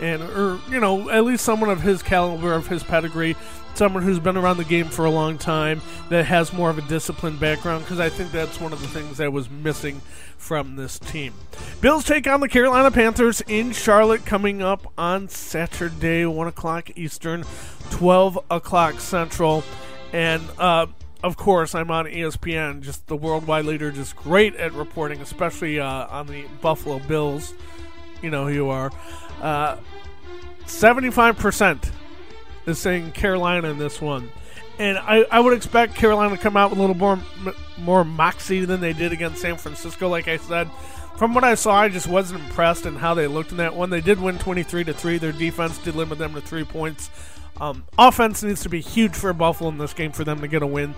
And, 0.00 0.22
or, 0.22 0.58
you 0.70 0.80
know, 0.80 1.10
at 1.10 1.24
least 1.24 1.44
someone 1.44 1.68
of 1.68 1.82
his 1.82 2.02
caliber, 2.02 2.54
of 2.54 2.66
his 2.66 2.82
pedigree, 2.82 3.36
someone 3.74 4.02
who's 4.02 4.18
been 4.18 4.36
around 4.36 4.56
the 4.56 4.64
game 4.64 4.86
for 4.86 5.04
a 5.04 5.10
long 5.10 5.36
time, 5.36 5.82
that 6.08 6.24
has 6.24 6.52
more 6.52 6.70
of 6.70 6.78
a 6.78 6.82
disciplined 6.82 7.38
background, 7.38 7.84
because 7.84 8.00
I 8.00 8.08
think 8.08 8.32
that's 8.32 8.60
one 8.60 8.72
of 8.72 8.80
the 8.80 8.88
things 8.88 9.18
that 9.18 9.32
was 9.32 9.50
missing 9.50 10.00
from 10.38 10.76
this 10.76 10.98
team. 10.98 11.34
Bills 11.82 12.04
take 12.04 12.26
on 12.26 12.40
the 12.40 12.48
Carolina 12.48 12.90
Panthers 12.90 13.42
in 13.42 13.72
Charlotte 13.72 14.24
coming 14.24 14.62
up 14.62 14.90
on 14.96 15.28
Saturday, 15.28 16.24
1 16.24 16.46
o'clock 16.48 16.90
Eastern, 16.96 17.44
12 17.90 18.38
o'clock 18.50 19.00
Central. 19.00 19.62
And, 20.14 20.42
uh, 20.58 20.86
of 21.22 21.36
course, 21.36 21.74
I'm 21.74 21.90
on 21.90 22.06
ESPN, 22.06 22.80
just 22.80 23.06
the 23.06 23.16
worldwide 23.16 23.66
leader, 23.66 23.90
just 23.90 24.16
great 24.16 24.56
at 24.56 24.72
reporting, 24.72 25.20
especially 25.20 25.78
uh, 25.78 26.06
on 26.06 26.26
the 26.26 26.44
Buffalo 26.62 26.98
Bills. 27.00 27.52
You 28.22 28.30
know 28.30 28.46
who 28.46 28.54
you 28.54 28.68
are. 28.70 28.90
Uh, 29.40 29.76
75% 30.66 31.90
is 32.66 32.78
saying 32.78 33.12
Carolina 33.12 33.68
in 33.68 33.78
this 33.78 34.00
one. 34.00 34.30
And 34.78 34.96
I, 34.98 35.24
I 35.30 35.40
would 35.40 35.52
expect 35.52 35.94
Carolina 35.94 36.36
to 36.36 36.42
come 36.42 36.56
out 36.56 36.70
with 36.70 36.78
a 36.78 36.80
little 36.80 36.96
more 36.96 37.18
more 37.76 38.04
moxie 38.04 38.64
than 38.64 38.80
they 38.80 38.94
did 38.94 39.12
against 39.12 39.42
San 39.42 39.56
Francisco. 39.56 40.08
Like 40.08 40.26
I 40.26 40.38
said, 40.38 40.70
from 41.16 41.34
what 41.34 41.44
I 41.44 41.54
saw, 41.54 41.74
I 41.74 41.88
just 41.88 42.06
wasn't 42.06 42.40
impressed 42.40 42.86
in 42.86 42.96
how 42.96 43.12
they 43.12 43.26
looked 43.26 43.50
in 43.50 43.58
that 43.58 43.74
one. 43.74 43.90
They 43.90 44.00
did 44.00 44.18
win 44.18 44.38
23 44.38 44.84
to 44.84 44.94
three. 44.94 45.18
Their 45.18 45.32
defense 45.32 45.76
did 45.78 45.96
limit 45.96 46.18
them 46.18 46.32
to 46.32 46.40
three 46.40 46.64
points. 46.64 47.10
Um, 47.60 47.84
offense 47.98 48.42
needs 48.42 48.62
to 48.62 48.70
be 48.70 48.80
huge 48.80 49.14
for 49.14 49.32
Buffalo 49.34 49.68
in 49.68 49.76
this 49.76 49.92
game 49.92 50.12
for 50.12 50.24
them 50.24 50.40
to 50.40 50.48
get 50.48 50.62
a 50.62 50.66
win. 50.66 50.94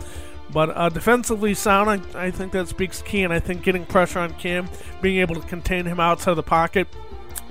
But 0.52 0.76
uh, 0.76 0.90
defensively 0.90 1.55
sound, 1.55 2.07
I, 2.14 2.26
I 2.26 2.31
think 2.31 2.52
that 2.52 2.68
speaks 2.68 3.02
key. 3.02 3.24
And 3.24 3.33
I 3.33 3.40
think 3.40 3.62
getting 3.62 3.85
pressure 3.85 4.20
on 4.20 4.35
Cam, 4.35 4.68
being 5.00 5.18
able 5.18 5.35
to 5.35 5.40
contain 5.40 5.87
him 5.87 5.98
outside 5.98 6.33
of 6.33 6.37
the 6.37 6.44
pocket, 6.44 6.87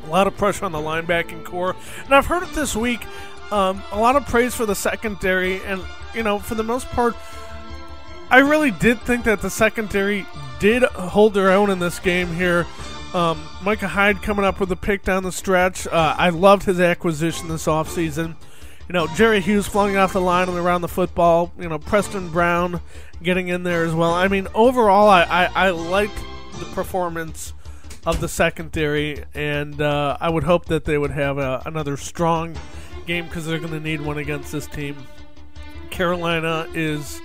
a 0.06 0.10
lot 0.10 0.28
of 0.28 0.36
pressure 0.38 0.66
on 0.66 0.72
the 0.72 0.80
linebacking 0.80 1.44
core. 1.44 1.76
And 2.06 2.14
I've 2.14 2.26
heard 2.26 2.44
it 2.44 2.50
this 2.54 2.76
week. 2.76 3.06
Um, 3.52 3.84
a 3.92 4.00
lot 4.00 4.16
of 4.16 4.26
praise 4.26 4.56
for 4.56 4.66
the 4.66 4.76
secondary, 4.76 5.62
and 5.64 5.82
you 6.16 6.24
know, 6.24 6.40
for 6.40 6.56
the 6.56 6.64
most 6.64 6.88
part, 6.90 7.16
I 8.30 8.40
really 8.40 8.72
did 8.72 9.02
think 9.02 9.26
that 9.26 9.42
the 9.42 9.50
secondary 9.50 10.26
did 10.60 10.84
hold 10.84 11.34
their 11.34 11.52
own 11.52 11.70
in 11.70 11.80
this 11.80 12.00
game 12.00 12.34
here. 12.34 12.66
Um, 13.14 13.44
Micah 13.62 13.90
Hyde 13.90 14.22
coming 14.22 14.46
up 14.46 14.62
with 14.62 14.72
a 14.72 14.78
pick 14.78 15.04
down 15.04 15.24
the 15.24 15.34
stretch. 15.34 15.86
Uh, 15.86 16.16
I 16.18 16.30
loved 16.30 16.64
his 16.64 16.80
acquisition 16.80 17.50
this 17.50 17.66
offseason. 17.66 18.36
You 18.88 18.94
know, 18.94 19.08
Jerry 19.16 19.42
Hughes 19.42 19.68
flung 19.68 19.98
off 19.98 20.14
the 20.14 20.22
line 20.22 20.48
and 20.48 20.58
around 20.58 20.82
the 20.82 20.88
football. 20.88 21.52
You 21.60 21.68
know, 21.68 21.78
Preston 21.78 22.30
Brown 22.30 22.80
getting 23.22 23.50
in 23.50 23.64
there 23.64 23.84
as 23.84 23.94
well. 23.94 24.14
I 24.14 24.30
mean, 24.30 24.48
overall, 24.54 25.10
I, 25.10 25.24
I, 25.24 25.68
I 25.68 25.70
liked 25.72 26.18
the 26.60 26.66
performance 26.66 27.54
of 28.06 28.20
the 28.20 28.28
secondary, 28.28 29.24
and 29.34 29.82
uh, 29.82 30.18
I 30.20 30.30
would 30.30 30.44
hope 30.44 30.66
that 30.66 30.86
they 30.86 30.98
would 30.98 31.12
have 31.12 31.38
a, 31.38 31.62
another 31.66 31.98
strong 31.98 32.56
game 33.06 33.26
because 33.26 33.46
they're 33.46 33.60
going 33.60 33.74
to 33.74 33.80
need 33.80 34.02
one 34.02 34.18
against 34.18 34.52
this 34.52 34.68
team. 34.68 34.98
Carolina 35.92 36.68
is, 36.74 37.22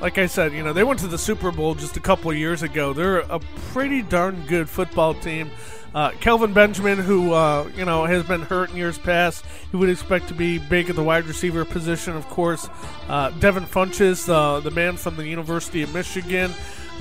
like 0.00 0.18
I 0.18 0.26
said, 0.26 0.52
you 0.52 0.62
know, 0.62 0.72
they 0.72 0.84
went 0.84 1.00
to 1.00 1.08
the 1.08 1.18
Super 1.18 1.50
Bowl 1.50 1.74
just 1.74 1.96
a 1.96 2.00
couple 2.00 2.30
of 2.30 2.36
years 2.36 2.62
ago. 2.62 2.92
They're 2.92 3.18
a 3.18 3.40
pretty 3.72 4.02
darn 4.02 4.44
good 4.46 4.68
football 4.68 5.14
team. 5.14 5.50
Uh, 5.94 6.10
Kelvin 6.20 6.54
Benjamin, 6.54 6.98
who 6.98 7.34
uh, 7.34 7.68
you 7.76 7.84
know 7.84 8.06
has 8.06 8.22
been 8.22 8.40
hurt 8.40 8.70
in 8.70 8.76
years 8.76 8.96
past, 8.96 9.44
he 9.70 9.76
would 9.76 9.90
expect 9.90 10.28
to 10.28 10.34
be 10.34 10.58
big 10.58 10.88
at 10.88 10.96
the 10.96 11.02
wide 11.02 11.26
receiver 11.26 11.66
position. 11.66 12.16
Of 12.16 12.26
course, 12.28 12.66
uh, 13.08 13.30
Devin 13.30 13.64
Funchess, 13.64 14.26
uh, 14.28 14.60
the 14.60 14.70
man 14.70 14.96
from 14.96 15.16
the 15.16 15.26
University 15.26 15.82
of 15.82 15.92
Michigan. 15.92 16.52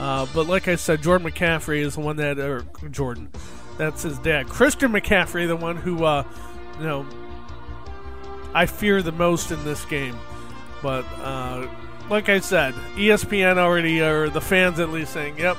Uh, 0.01 0.25
but 0.33 0.47
like 0.47 0.67
I 0.67 0.77
said, 0.77 1.03
Jordan 1.03 1.31
McCaffrey 1.31 1.81
is 1.81 1.93
the 1.93 2.01
one 2.01 2.15
that, 2.15 2.39
or 2.39 2.65
Jordan, 2.89 3.29
that's 3.77 4.01
his 4.01 4.17
dad. 4.17 4.49
Christian 4.49 4.91
McCaffrey, 4.91 5.47
the 5.47 5.55
one 5.55 5.77
who, 5.77 6.03
uh, 6.03 6.23
you 6.79 6.85
know, 6.85 7.05
I 8.51 8.65
fear 8.65 9.03
the 9.03 9.11
most 9.11 9.51
in 9.51 9.63
this 9.63 9.85
game. 9.85 10.17
But 10.81 11.05
uh, 11.21 11.67
like 12.09 12.29
I 12.29 12.39
said, 12.39 12.73
ESPN 12.95 13.57
already, 13.57 14.01
or 14.01 14.29
the 14.29 14.41
fans 14.41 14.79
at 14.79 14.89
least, 14.89 15.13
saying, 15.13 15.37
"Yep," 15.37 15.57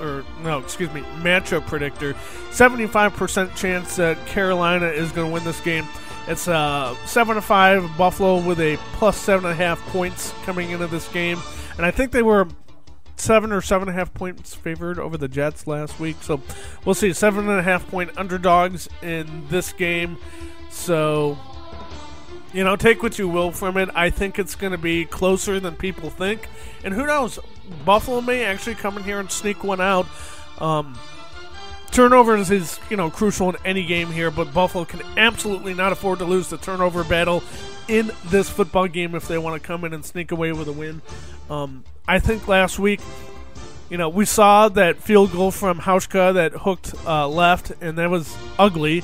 or 0.00 0.24
no, 0.42 0.58
excuse 0.58 0.92
me, 0.92 1.02
matchup 1.20 1.64
predictor, 1.68 2.16
seventy-five 2.50 3.14
percent 3.14 3.54
chance 3.54 3.94
that 3.94 4.18
Carolina 4.26 4.86
is 4.86 5.12
going 5.12 5.28
to 5.28 5.32
win 5.32 5.44
this 5.44 5.60
game. 5.60 5.86
It's 6.26 6.48
uh, 6.48 6.96
seven 7.06 7.36
to 7.36 7.42
five. 7.42 7.88
Buffalo 7.96 8.44
with 8.44 8.58
a 8.58 8.76
plus 8.94 9.16
seven 9.16 9.44
and 9.44 9.52
a 9.52 9.56
half 9.56 9.78
points 9.90 10.34
coming 10.44 10.72
into 10.72 10.88
this 10.88 11.06
game, 11.08 11.38
and 11.76 11.86
I 11.86 11.92
think 11.92 12.10
they 12.10 12.22
were 12.22 12.48
seven 13.16 13.52
or 13.52 13.60
seven 13.60 13.88
and 13.88 13.96
a 13.96 13.98
half 13.98 14.12
points 14.14 14.54
favored 14.54 14.98
over 14.98 15.16
the 15.16 15.28
Jets 15.28 15.66
last 15.66 15.98
week. 16.00 16.16
So 16.20 16.40
we'll 16.84 16.94
see. 16.94 17.12
Seven 17.12 17.48
and 17.48 17.58
a 17.58 17.62
half 17.62 17.88
point 17.88 18.10
underdogs 18.16 18.88
in 19.02 19.46
this 19.48 19.72
game. 19.72 20.18
So 20.70 21.38
you 22.54 22.62
know, 22.62 22.76
take 22.76 23.02
what 23.02 23.18
you 23.18 23.28
will 23.28 23.50
from 23.50 23.76
it. 23.76 23.90
I 23.94 24.10
think 24.10 24.38
it's 24.38 24.54
going 24.54 24.70
to 24.70 24.78
be 24.78 25.04
closer 25.04 25.58
than 25.58 25.74
people 25.74 26.08
think, 26.08 26.48
and 26.84 26.94
who 26.94 27.04
knows? 27.04 27.38
Buffalo 27.84 28.20
may 28.20 28.44
actually 28.44 28.76
come 28.76 28.96
in 28.96 29.02
here 29.02 29.18
and 29.18 29.30
sneak 29.30 29.64
one 29.64 29.80
out. 29.80 30.06
Um, 30.58 30.96
turnovers 31.90 32.52
is 32.52 32.78
you 32.88 32.96
know 32.96 33.10
crucial 33.10 33.50
in 33.50 33.56
any 33.64 33.84
game 33.84 34.06
here, 34.06 34.30
but 34.30 34.54
Buffalo 34.54 34.84
can 34.84 35.02
absolutely 35.16 35.74
not 35.74 35.90
afford 35.90 36.20
to 36.20 36.24
lose 36.24 36.48
the 36.48 36.56
turnover 36.56 37.02
battle 37.02 37.42
in 37.88 38.12
this 38.26 38.48
football 38.48 38.86
game 38.86 39.16
if 39.16 39.26
they 39.26 39.36
want 39.36 39.60
to 39.60 39.66
come 39.66 39.84
in 39.84 39.92
and 39.92 40.04
sneak 40.04 40.30
away 40.30 40.52
with 40.52 40.68
a 40.68 40.72
win. 40.72 41.02
Um, 41.50 41.84
I 42.06 42.18
think 42.18 42.48
last 42.48 42.78
week, 42.78 43.00
you 43.90 43.98
know, 43.98 44.08
we 44.08 44.24
saw 44.24 44.68
that 44.70 44.96
field 44.96 45.32
goal 45.32 45.50
from 45.50 45.80
Hauschka 45.80 46.34
that 46.34 46.52
hooked 46.52 46.94
uh, 47.06 47.28
left, 47.28 47.72
and 47.80 47.98
that 47.98 48.10
was 48.10 48.34
ugly. 48.58 49.02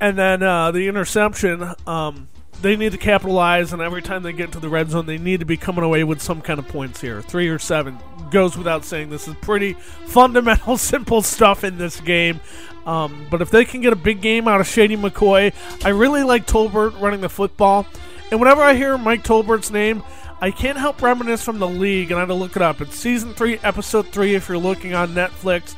And 0.00 0.18
then 0.18 0.42
uh, 0.42 0.70
the 0.70 0.88
interception, 0.88 1.74
um, 1.86 2.28
they 2.62 2.76
need 2.76 2.92
to 2.92 2.98
capitalize, 2.98 3.72
and 3.72 3.80
every 3.80 4.02
time 4.02 4.22
they 4.22 4.32
get 4.32 4.52
to 4.52 4.60
the 4.60 4.68
red 4.68 4.90
zone, 4.90 5.06
they 5.06 5.18
need 5.18 5.40
to 5.40 5.46
be 5.46 5.56
coming 5.56 5.84
away 5.84 6.04
with 6.04 6.20
some 6.20 6.40
kind 6.40 6.58
of 6.58 6.68
points 6.68 7.00
here. 7.00 7.22
Three 7.22 7.48
or 7.48 7.58
seven 7.58 7.98
goes 8.30 8.56
without 8.56 8.84
saying. 8.84 9.10
This 9.10 9.28
is 9.28 9.34
pretty 9.36 9.74
fundamental, 10.06 10.76
simple 10.78 11.22
stuff 11.22 11.64
in 11.64 11.78
this 11.78 12.00
game. 12.00 12.40
Um, 12.86 13.26
but 13.30 13.42
if 13.42 13.50
they 13.50 13.64
can 13.64 13.82
get 13.82 13.92
a 13.92 13.96
big 13.96 14.20
game 14.20 14.48
out 14.48 14.60
of 14.60 14.66
Shady 14.66 14.96
McCoy, 14.96 15.52
I 15.84 15.90
really 15.90 16.22
like 16.22 16.46
Tolbert 16.46 16.98
running 17.00 17.20
the 17.20 17.28
football. 17.28 17.86
And 18.30 18.40
whenever 18.40 18.62
I 18.62 18.74
hear 18.74 18.96
Mike 18.96 19.22
Tolbert's 19.22 19.70
name, 19.70 20.02
I 20.42 20.50
can't 20.50 20.78
help 20.78 21.02
reminisce 21.02 21.42
from 21.42 21.58
the 21.58 21.68
league, 21.68 22.10
and 22.10 22.18
I 22.18 22.20
had 22.20 22.28
to 22.28 22.34
look 22.34 22.56
it 22.56 22.62
up. 22.62 22.80
It's 22.80 22.96
season 22.96 23.34
three, 23.34 23.58
episode 23.62 24.08
three, 24.08 24.34
if 24.34 24.48
you're 24.48 24.56
looking 24.56 24.94
on 24.94 25.10
Netflix. 25.10 25.74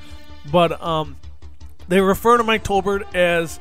But 0.52 0.80
um, 0.80 1.16
they 1.88 2.00
refer 2.00 2.36
to 2.36 2.44
Mike 2.44 2.62
Tolbert 2.62 3.12
as 3.14 3.58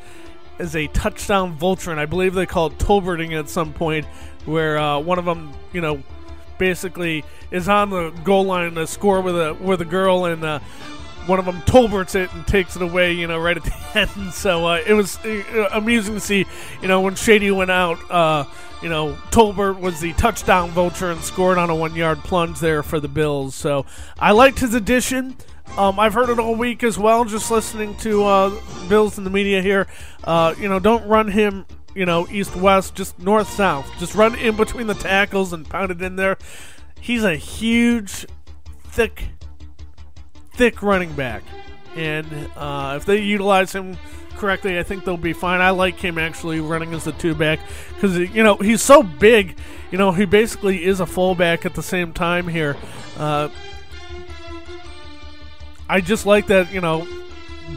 as 0.59 0.75
a 0.75 0.85
touchdown 0.87 1.53
vulture, 1.53 1.89
and 1.89 1.99
I 1.99 2.05
believe 2.05 2.35
they 2.35 2.45
called 2.45 2.77
Tolberting 2.77 3.37
at 3.37 3.49
some 3.49 3.73
point, 3.73 4.05
where 4.45 4.77
uh, 4.77 4.99
one 4.99 5.17
of 5.17 5.25
them, 5.25 5.53
you 5.73 5.81
know, 5.81 6.03
basically 6.59 7.25
is 7.49 7.67
on 7.67 7.89
the 7.89 8.11
goal 8.23 8.43
line 8.43 8.75
to 8.75 8.85
score 8.85 9.21
with 9.21 9.35
a 9.35 9.55
with 9.55 9.81
a 9.81 9.85
girl, 9.85 10.25
and 10.25 10.43
uh, 10.43 10.59
one 11.25 11.39
of 11.39 11.45
them 11.45 11.61
Tolberts 11.61 12.13
it 12.13 12.31
and 12.33 12.45
takes 12.45 12.75
it 12.75 12.83
away, 12.83 13.13
you 13.13 13.25
know, 13.25 13.39
right 13.39 13.57
at 13.57 13.63
the 13.63 13.73
end. 13.95 14.33
So 14.33 14.67
uh, 14.67 14.83
it 14.85 14.93
was 14.93 15.17
uh, 15.25 15.69
amusing 15.71 16.13
to 16.13 16.19
see, 16.19 16.45
you 16.79 16.87
know, 16.87 17.01
when 17.01 17.15
Shady 17.15 17.49
went 17.49 17.71
out. 17.71 17.97
You 18.81 18.89
know, 18.89 19.13
Tolbert 19.29 19.79
was 19.79 19.99
the 19.99 20.13
touchdown 20.13 20.71
vulture 20.71 21.11
and 21.11 21.21
scored 21.21 21.57
on 21.57 21.69
a 21.69 21.75
one 21.75 21.95
yard 21.95 22.19
plunge 22.19 22.59
there 22.59 22.81
for 22.81 22.99
the 22.99 23.07
Bills. 23.07 23.53
So 23.53 23.85
I 24.19 24.31
liked 24.31 24.59
his 24.59 24.73
addition. 24.73 25.35
Um, 25.77 25.99
I've 25.99 26.13
heard 26.13 26.29
it 26.29 26.39
all 26.39 26.55
week 26.55 26.83
as 26.83 26.97
well, 26.97 27.23
just 27.23 27.49
listening 27.49 27.95
to 27.97 28.25
uh, 28.25 28.61
Bills 28.89 29.17
in 29.17 29.23
the 29.23 29.29
media 29.29 29.61
here. 29.61 29.87
Uh, 30.23 30.53
you 30.57 30.67
know, 30.67 30.79
don't 30.79 31.07
run 31.07 31.29
him, 31.29 31.65
you 31.95 32.05
know, 32.05 32.27
east 32.29 32.55
west, 32.55 32.95
just 32.95 33.17
north 33.19 33.49
south. 33.49 33.89
Just 33.97 34.15
run 34.15 34.35
in 34.35 34.57
between 34.57 34.87
the 34.87 34.95
tackles 34.95 35.53
and 35.53 35.69
pound 35.69 35.91
it 35.91 36.01
in 36.01 36.15
there. 36.17 36.37
He's 36.99 37.23
a 37.23 37.35
huge, 37.35 38.25
thick, 38.83 39.29
thick 40.55 40.81
running 40.81 41.13
back. 41.13 41.43
And 41.95 42.27
uh, 42.55 42.95
if 42.97 43.05
they 43.05 43.21
utilize 43.21 43.73
him 43.73 43.97
correctly, 44.41 44.79
I 44.79 44.83
think 44.83 45.05
they'll 45.05 45.17
be 45.17 45.33
fine. 45.33 45.61
I 45.61 45.69
like 45.69 45.99
him 45.99 46.17
actually 46.17 46.59
running 46.59 46.93
as 46.95 47.03
the 47.03 47.11
two 47.11 47.35
back 47.35 47.59
because, 47.93 48.17
you 48.17 48.43
know, 48.43 48.55
he's 48.55 48.81
so 48.81 49.03
big. 49.03 49.55
You 49.91 49.99
know, 49.99 50.11
he 50.11 50.25
basically 50.25 50.83
is 50.83 50.99
a 50.99 51.05
fullback 51.05 51.63
at 51.63 51.75
the 51.75 51.83
same 51.83 52.11
time 52.11 52.47
here. 52.47 52.75
Uh, 53.17 53.49
I 55.87 56.01
just 56.01 56.25
like 56.25 56.47
that, 56.47 56.73
you 56.73 56.81
know, 56.81 57.07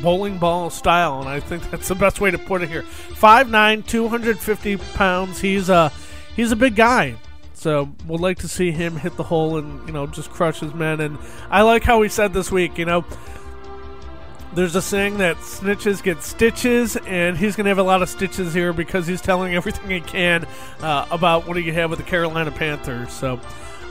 bowling 0.01 0.39
ball 0.39 0.71
style, 0.71 1.21
and 1.21 1.29
I 1.29 1.39
think 1.39 1.71
that's 1.71 1.89
the 1.89 1.95
best 1.95 2.19
way 2.19 2.31
to 2.31 2.39
put 2.39 2.63
it 2.63 2.71
here. 2.71 2.83
5'9", 2.83 3.87
250 3.87 4.77
pounds. 4.95 5.41
He's 5.41 5.69
a 5.69 5.93
he's 6.35 6.51
a 6.51 6.57
big 6.57 6.77
guy. 6.77 7.17
So 7.53 7.93
we'd 8.07 8.21
like 8.21 8.39
to 8.39 8.49
see 8.49 8.71
him 8.73 8.97
hit 8.97 9.17
the 9.17 9.23
hole 9.23 9.59
and 9.59 9.87
you 9.87 9.93
know 9.93 10.07
just 10.07 10.31
crush 10.31 10.61
his 10.61 10.73
men. 10.73 11.01
And 11.01 11.19
I 11.51 11.63
like 11.63 11.83
how 11.83 12.01
he 12.01 12.09
said 12.09 12.33
this 12.33 12.51
week, 12.51 12.79
you 12.79 12.87
know, 12.87 13.05
there's 14.55 14.77
a 14.77 14.83
saying 14.83 15.19
that 15.19 15.37
snitches 15.39 16.03
get 16.03 16.23
stitches, 16.23 16.97
and 17.07 17.37
he's 17.37 17.57
going 17.57 17.65
to 17.65 17.71
have 17.71 17.79
a 17.79 17.83
lot 17.83 18.03
of 18.03 18.09
stitches 18.09 18.55
here 18.55 18.73
because 18.73 19.07
he's 19.07 19.21
telling 19.21 19.55
everything 19.57 19.91
he 19.91 20.01
can 20.01 20.47
uh, 20.81 21.07
about 21.11 21.47
what 21.47 21.57
he 21.57 21.71
have 21.73 21.91
with 21.91 21.99
the 21.99 22.05
Carolina 22.05 22.51
Panthers. 22.51 23.13
So 23.13 23.41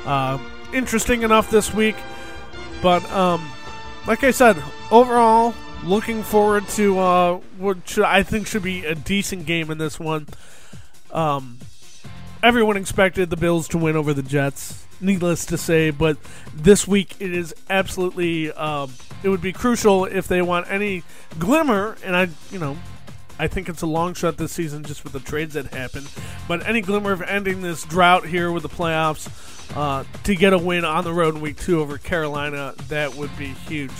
uh, 0.05 0.37
interesting 0.73 1.23
enough 1.23 1.49
this 1.49 1.73
week, 1.73 1.95
but 2.81 3.03
um, 3.11 3.49
like 4.07 4.23
I 4.23 4.31
said, 4.31 4.61
overall, 4.91 5.53
looking 5.83 6.23
forward 6.23 6.67
to 6.69 6.99
uh, 6.99 7.35
what 7.57 7.87
should, 7.87 8.05
I 8.05 8.23
think 8.23 8.47
should 8.47 8.63
be 8.63 8.85
a 8.85 8.95
decent 8.95 9.45
game 9.45 9.69
in 9.69 9.77
this 9.77 9.99
one. 9.99 10.27
Um, 11.11 11.59
everyone 12.41 12.77
expected 12.77 13.29
the 13.29 13.37
Bills 13.37 13.67
to 13.69 13.77
win 13.77 13.95
over 13.95 14.13
the 14.13 14.23
Jets. 14.23 14.85
Needless 15.01 15.45
to 15.47 15.57
say, 15.57 15.89
but 15.89 16.17
this 16.53 16.87
week 16.87 17.15
it 17.19 17.33
is 17.33 17.53
absolutely. 17.69 18.51
Um, 18.53 18.91
it 19.23 19.29
would 19.29 19.41
be 19.41 19.53
crucial 19.53 20.05
if 20.05 20.27
they 20.27 20.41
want 20.41 20.69
any 20.69 21.03
glimmer, 21.39 21.97
and 22.03 22.15
I, 22.15 22.29
you 22.51 22.59
know, 22.59 22.77
I 23.39 23.47
think 23.47 23.67
it's 23.69 23.81
a 23.81 23.87
long 23.87 24.13
shot 24.13 24.37
this 24.37 24.51
season 24.51 24.83
just 24.83 25.03
with 25.03 25.13
the 25.13 25.19
trades 25.19 25.55
that 25.55 25.73
happened. 25.73 26.09
But 26.47 26.67
any 26.67 26.81
glimmer 26.81 27.11
of 27.11 27.21
ending 27.21 27.61
this 27.61 27.83
drought 27.83 28.27
here 28.27 28.51
with 28.51 28.63
the 28.63 28.69
playoffs 28.69 29.29
uh, 29.75 30.03
to 30.23 30.35
get 30.35 30.53
a 30.53 30.57
win 30.57 30.85
on 30.85 31.03
the 31.03 31.13
road 31.13 31.35
in 31.35 31.41
week 31.41 31.57
two 31.57 31.81
over 31.81 31.97
Carolina, 31.97 32.75
that 32.89 33.15
would 33.15 33.35
be 33.37 33.47
huge. 33.47 33.91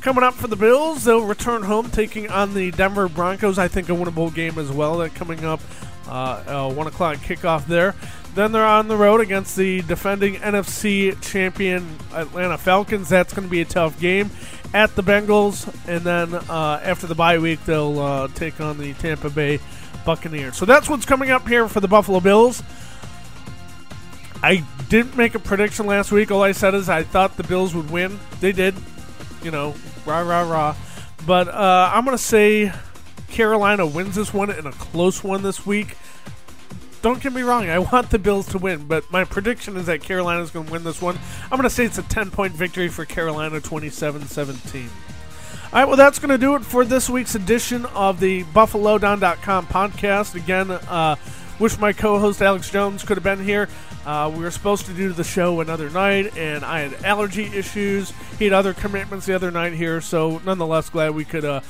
Coming 0.00 0.22
up 0.22 0.34
for 0.34 0.46
the 0.46 0.56
Bills, 0.56 1.02
they'll 1.02 1.24
return 1.24 1.62
home 1.62 1.90
taking 1.90 2.30
on 2.30 2.54
the 2.54 2.70
Denver 2.70 3.08
Broncos. 3.08 3.58
I 3.58 3.66
think 3.66 3.88
a 3.88 3.92
winnable 3.92 4.32
game 4.32 4.56
as 4.56 4.70
well. 4.70 4.98
That 4.98 5.14
coming 5.16 5.44
up, 5.44 5.60
uh, 6.06 6.44
uh, 6.46 6.72
one 6.72 6.86
o'clock 6.86 7.16
kickoff 7.16 7.66
there. 7.66 7.96
Then 8.36 8.52
they're 8.52 8.66
on 8.66 8.86
the 8.86 8.98
road 8.98 9.22
against 9.22 9.56
the 9.56 9.80
defending 9.80 10.34
NFC 10.34 11.18
champion 11.22 11.96
Atlanta 12.12 12.58
Falcons. 12.58 13.08
That's 13.08 13.32
going 13.32 13.48
to 13.48 13.50
be 13.50 13.62
a 13.62 13.64
tough 13.64 13.98
game 13.98 14.30
at 14.74 14.94
the 14.94 15.02
Bengals, 15.02 15.66
and 15.88 16.02
then 16.02 16.34
uh, 16.34 16.78
after 16.84 17.06
the 17.06 17.14
bye 17.14 17.38
week, 17.38 17.64
they'll 17.64 17.98
uh, 17.98 18.28
take 18.28 18.60
on 18.60 18.76
the 18.76 18.92
Tampa 18.92 19.30
Bay 19.30 19.58
Buccaneers. 20.04 20.54
So 20.54 20.66
that's 20.66 20.86
what's 20.86 21.06
coming 21.06 21.30
up 21.30 21.48
here 21.48 21.66
for 21.66 21.80
the 21.80 21.88
Buffalo 21.88 22.20
Bills. 22.20 22.62
I 24.42 24.62
didn't 24.90 25.16
make 25.16 25.34
a 25.34 25.38
prediction 25.38 25.86
last 25.86 26.12
week. 26.12 26.30
All 26.30 26.42
I 26.42 26.52
said 26.52 26.74
is 26.74 26.90
I 26.90 27.04
thought 27.04 27.38
the 27.38 27.42
Bills 27.42 27.74
would 27.74 27.90
win. 27.90 28.20
They 28.40 28.52
did. 28.52 28.74
You 29.42 29.50
know, 29.50 29.74
rah 30.04 30.20
rah 30.20 30.42
rah. 30.42 30.76
But 31.26 31.48
uh, 31.48 31.90
I'm 31.90 32.04
gonna 32.04 32.18
say 32.18 32.70
Carolina 33.28 33.86
wins 33.86 34.14
this 34.14 34.34
one 34.34 34.50
in 34.50 34.66
a 34.66 34.72
close 34.72 35.24
one 35.24 35.42
this 35.42 35.64
week. 35.64 35.96
Don't 37.06 37.22
get 37.22 37.32
me 37.32 37.42
wrong, 37.42 37.68
I 37.68 37.78
want 37.78 38.10
the 38.10 38.18
Bills 38.18 38.48
to 38.48 38.58
win, 38.58 38.88
but 38.88 39.08
my 39.12 39.22
prediction 39.22 39.76
is 39.76 39.86
that 39.86 40.02
Carolina 40.02 40.42
is 40.42 40.50
going 40.50 40.66
to 40.66 40.72
win 40.72 40.82
this 40.82 41.00
one. 41.00 41.16
I'm 41.44 41.50
going 41.50 41.62
to 41.62 41.70
say 41.70 41.84
it's 41.84 41.98
a 41.98 42.02
10 42.02 42.32
point 42.32 42.52
victory 42.52 42.88
for 42.88 43.04
Carolina 43.04 43.60
27 43.60 44.22
17. 44.22 44.90
All 45.62 45.70
right, 45.72 45.84
well, 45.84 45.96
that's 45.96 46.18
going 46.18 46.30
to 46.30 46.36
do 46.36 46.56
it 46.56 46.64
for 46.64 46.84
this 46.84 47.08
week's 47.08 47.36
edition 47.36 47.86
of 47.94 48.18
the 48.18 48.42
BuffaloDown.com 48.46 49.68
podcast. 49.68 50.34
Again, 50.34 50.72
uh, 50.72 51.14
wish 51.60 51.78
my 51.78 51.92
co 51.92 52.18
host 52.18 52.42
Alex 52.42 52.70
Jones 52.70 53.04
could 53.04 53.16
have 53.16 53.22
been 53.22 53.44
here. 53.44 53.68
Uh, 54.04 54.28
we 54.34 54.42
were 54.42 54.50
supposed 54.50 54.86
to 54.86 54.92
do 54.92 55.12
the 55.12 55.22
show 55.22 55.60
another 55.60 55.88
night, 55.90 56.36
and 56.36 56.64
I 56.64 56.80
had 56.80 57.04
allergy 57.04 57.44
issues. 57.44 58.12
He 58.36 58.46
had 58.46 58.52
other 58.52 58.74
commitments 58.74 59.26
the 59.26 59.34
other 59.36 59.52
night 59.52 59.74
here, 59.74 60.00
so 60.00 60.42
nonetheless, 60.44 60.90
glad 60.90 61.14
we 61.14 61.24
could, 61.24 61.44
uh, 61.44 61.60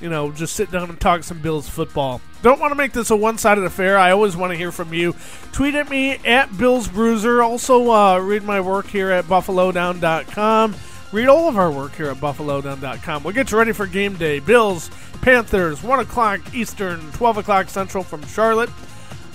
you 0.00 0.08
know, 0.08 0.30
just 0.32 0.54
sit 0.54 0.70
down 0.70 0.88
and 0.88 1.00
talk 1.00 1.24
some 1.24 1.40
Bills 1.40 1.68
football. 1.68 2.20
Don't 2.42 2.60
want 2.60 2.70
to 2.70 2.74
make 2.74 2.92
this 2.92 3.10
a 3.10 3.16
one 3.16 3.38
sided 3.38 3.64
affair. 3.64 3.98
I 3.98 4.12
always 4.12 4.36
want 4.36 4.52
to 4.52 4.56
hear 4.56 4.72
from 4.72 4.94
you. 4.94 5.14
Tweet 5.52 5.74
at 5.74 5.90
me 5.90 6.12
at 6.24 6.56
Bills 6.56 6.88
Bruiser. 6.88 7.42
Also, 7.42 7.90
uh, 7.90 8.18
read 8.18 8.42
my 8.42 8.60
work 8.60 8.86
here 8.86 9.10
at 9.10 9.26
BuffaloDown.com. 9.26 10.74
Read 11.12 11.28
all 11.28 11.48
of 11.48 11.58
our 11.58 11.70
work 11.70 11.94
here 11.96 12.10
at 12.10 12.16
BuffaloDown.com. 12.18 13.24
We'll 13.24 13.34
get 13.34 13.50
you 13.50 13.58
ready 13.58 13.72
for 13.72 13.86
game 13.86 14.16
day. 14.16 14.38
Bills, 14.38 14.90
Panthers, 15.20 15.82
1 15.82 16.00
o'clock 16.00 16.40
Eastern, 16.54 17.00
12 17.12 17.38
o'clock 17.38 17.68
Central 17.68 18.04
from 18.04 18.24
Charlotte. 18.26 18.70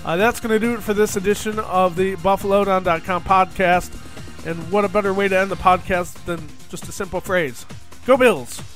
Uh, 0.06 0.16
that's 0.16 0.40
going 0.40 0.52
to 0.52 0.60
do 0.60 0.76
it 0.76 0.82
for 0.82 0.94
this 0.94 1.16
edition 1.16 1.60
of 1.60 1.96
the 1.96 2.16
BuffaloDown.com 2.18 3.24
podcast. 3.24 4.02
And 4.46 4.72
what 4.72 4.86
a 4.86 4.90
better 4.90 5.14
way 5.14 5.28
to 5.28 5.38
end 5.38 5.52
the 5.52 5.56
podcast 5.56 6.24
than 6.26 6.40
just 6.70 6.88
a 6.88 6.92
simple 6.92 7.20
phrase 7.20 7.66
Go 8.06 8.16
Bills! 8.16 8.75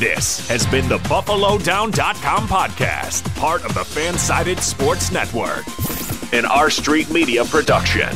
This 0.00 0.48
has 0.48 0.66
been 0.68 0.88
the 0.88 0.96
BuffaloDown.com 0.96 2.48
podcast, 2.48 3.36
part 3.36 3.62
of 3.66 3.74
the 3.74 3.80
Fansided 3.80 4.60
Sports 4.60 5.12
Network, 5.12 5.66
an 6.32 6.46
R 6.46 6.70
Street 6.70 7.10
Media 7.10 7.44
production. 7.44 8.08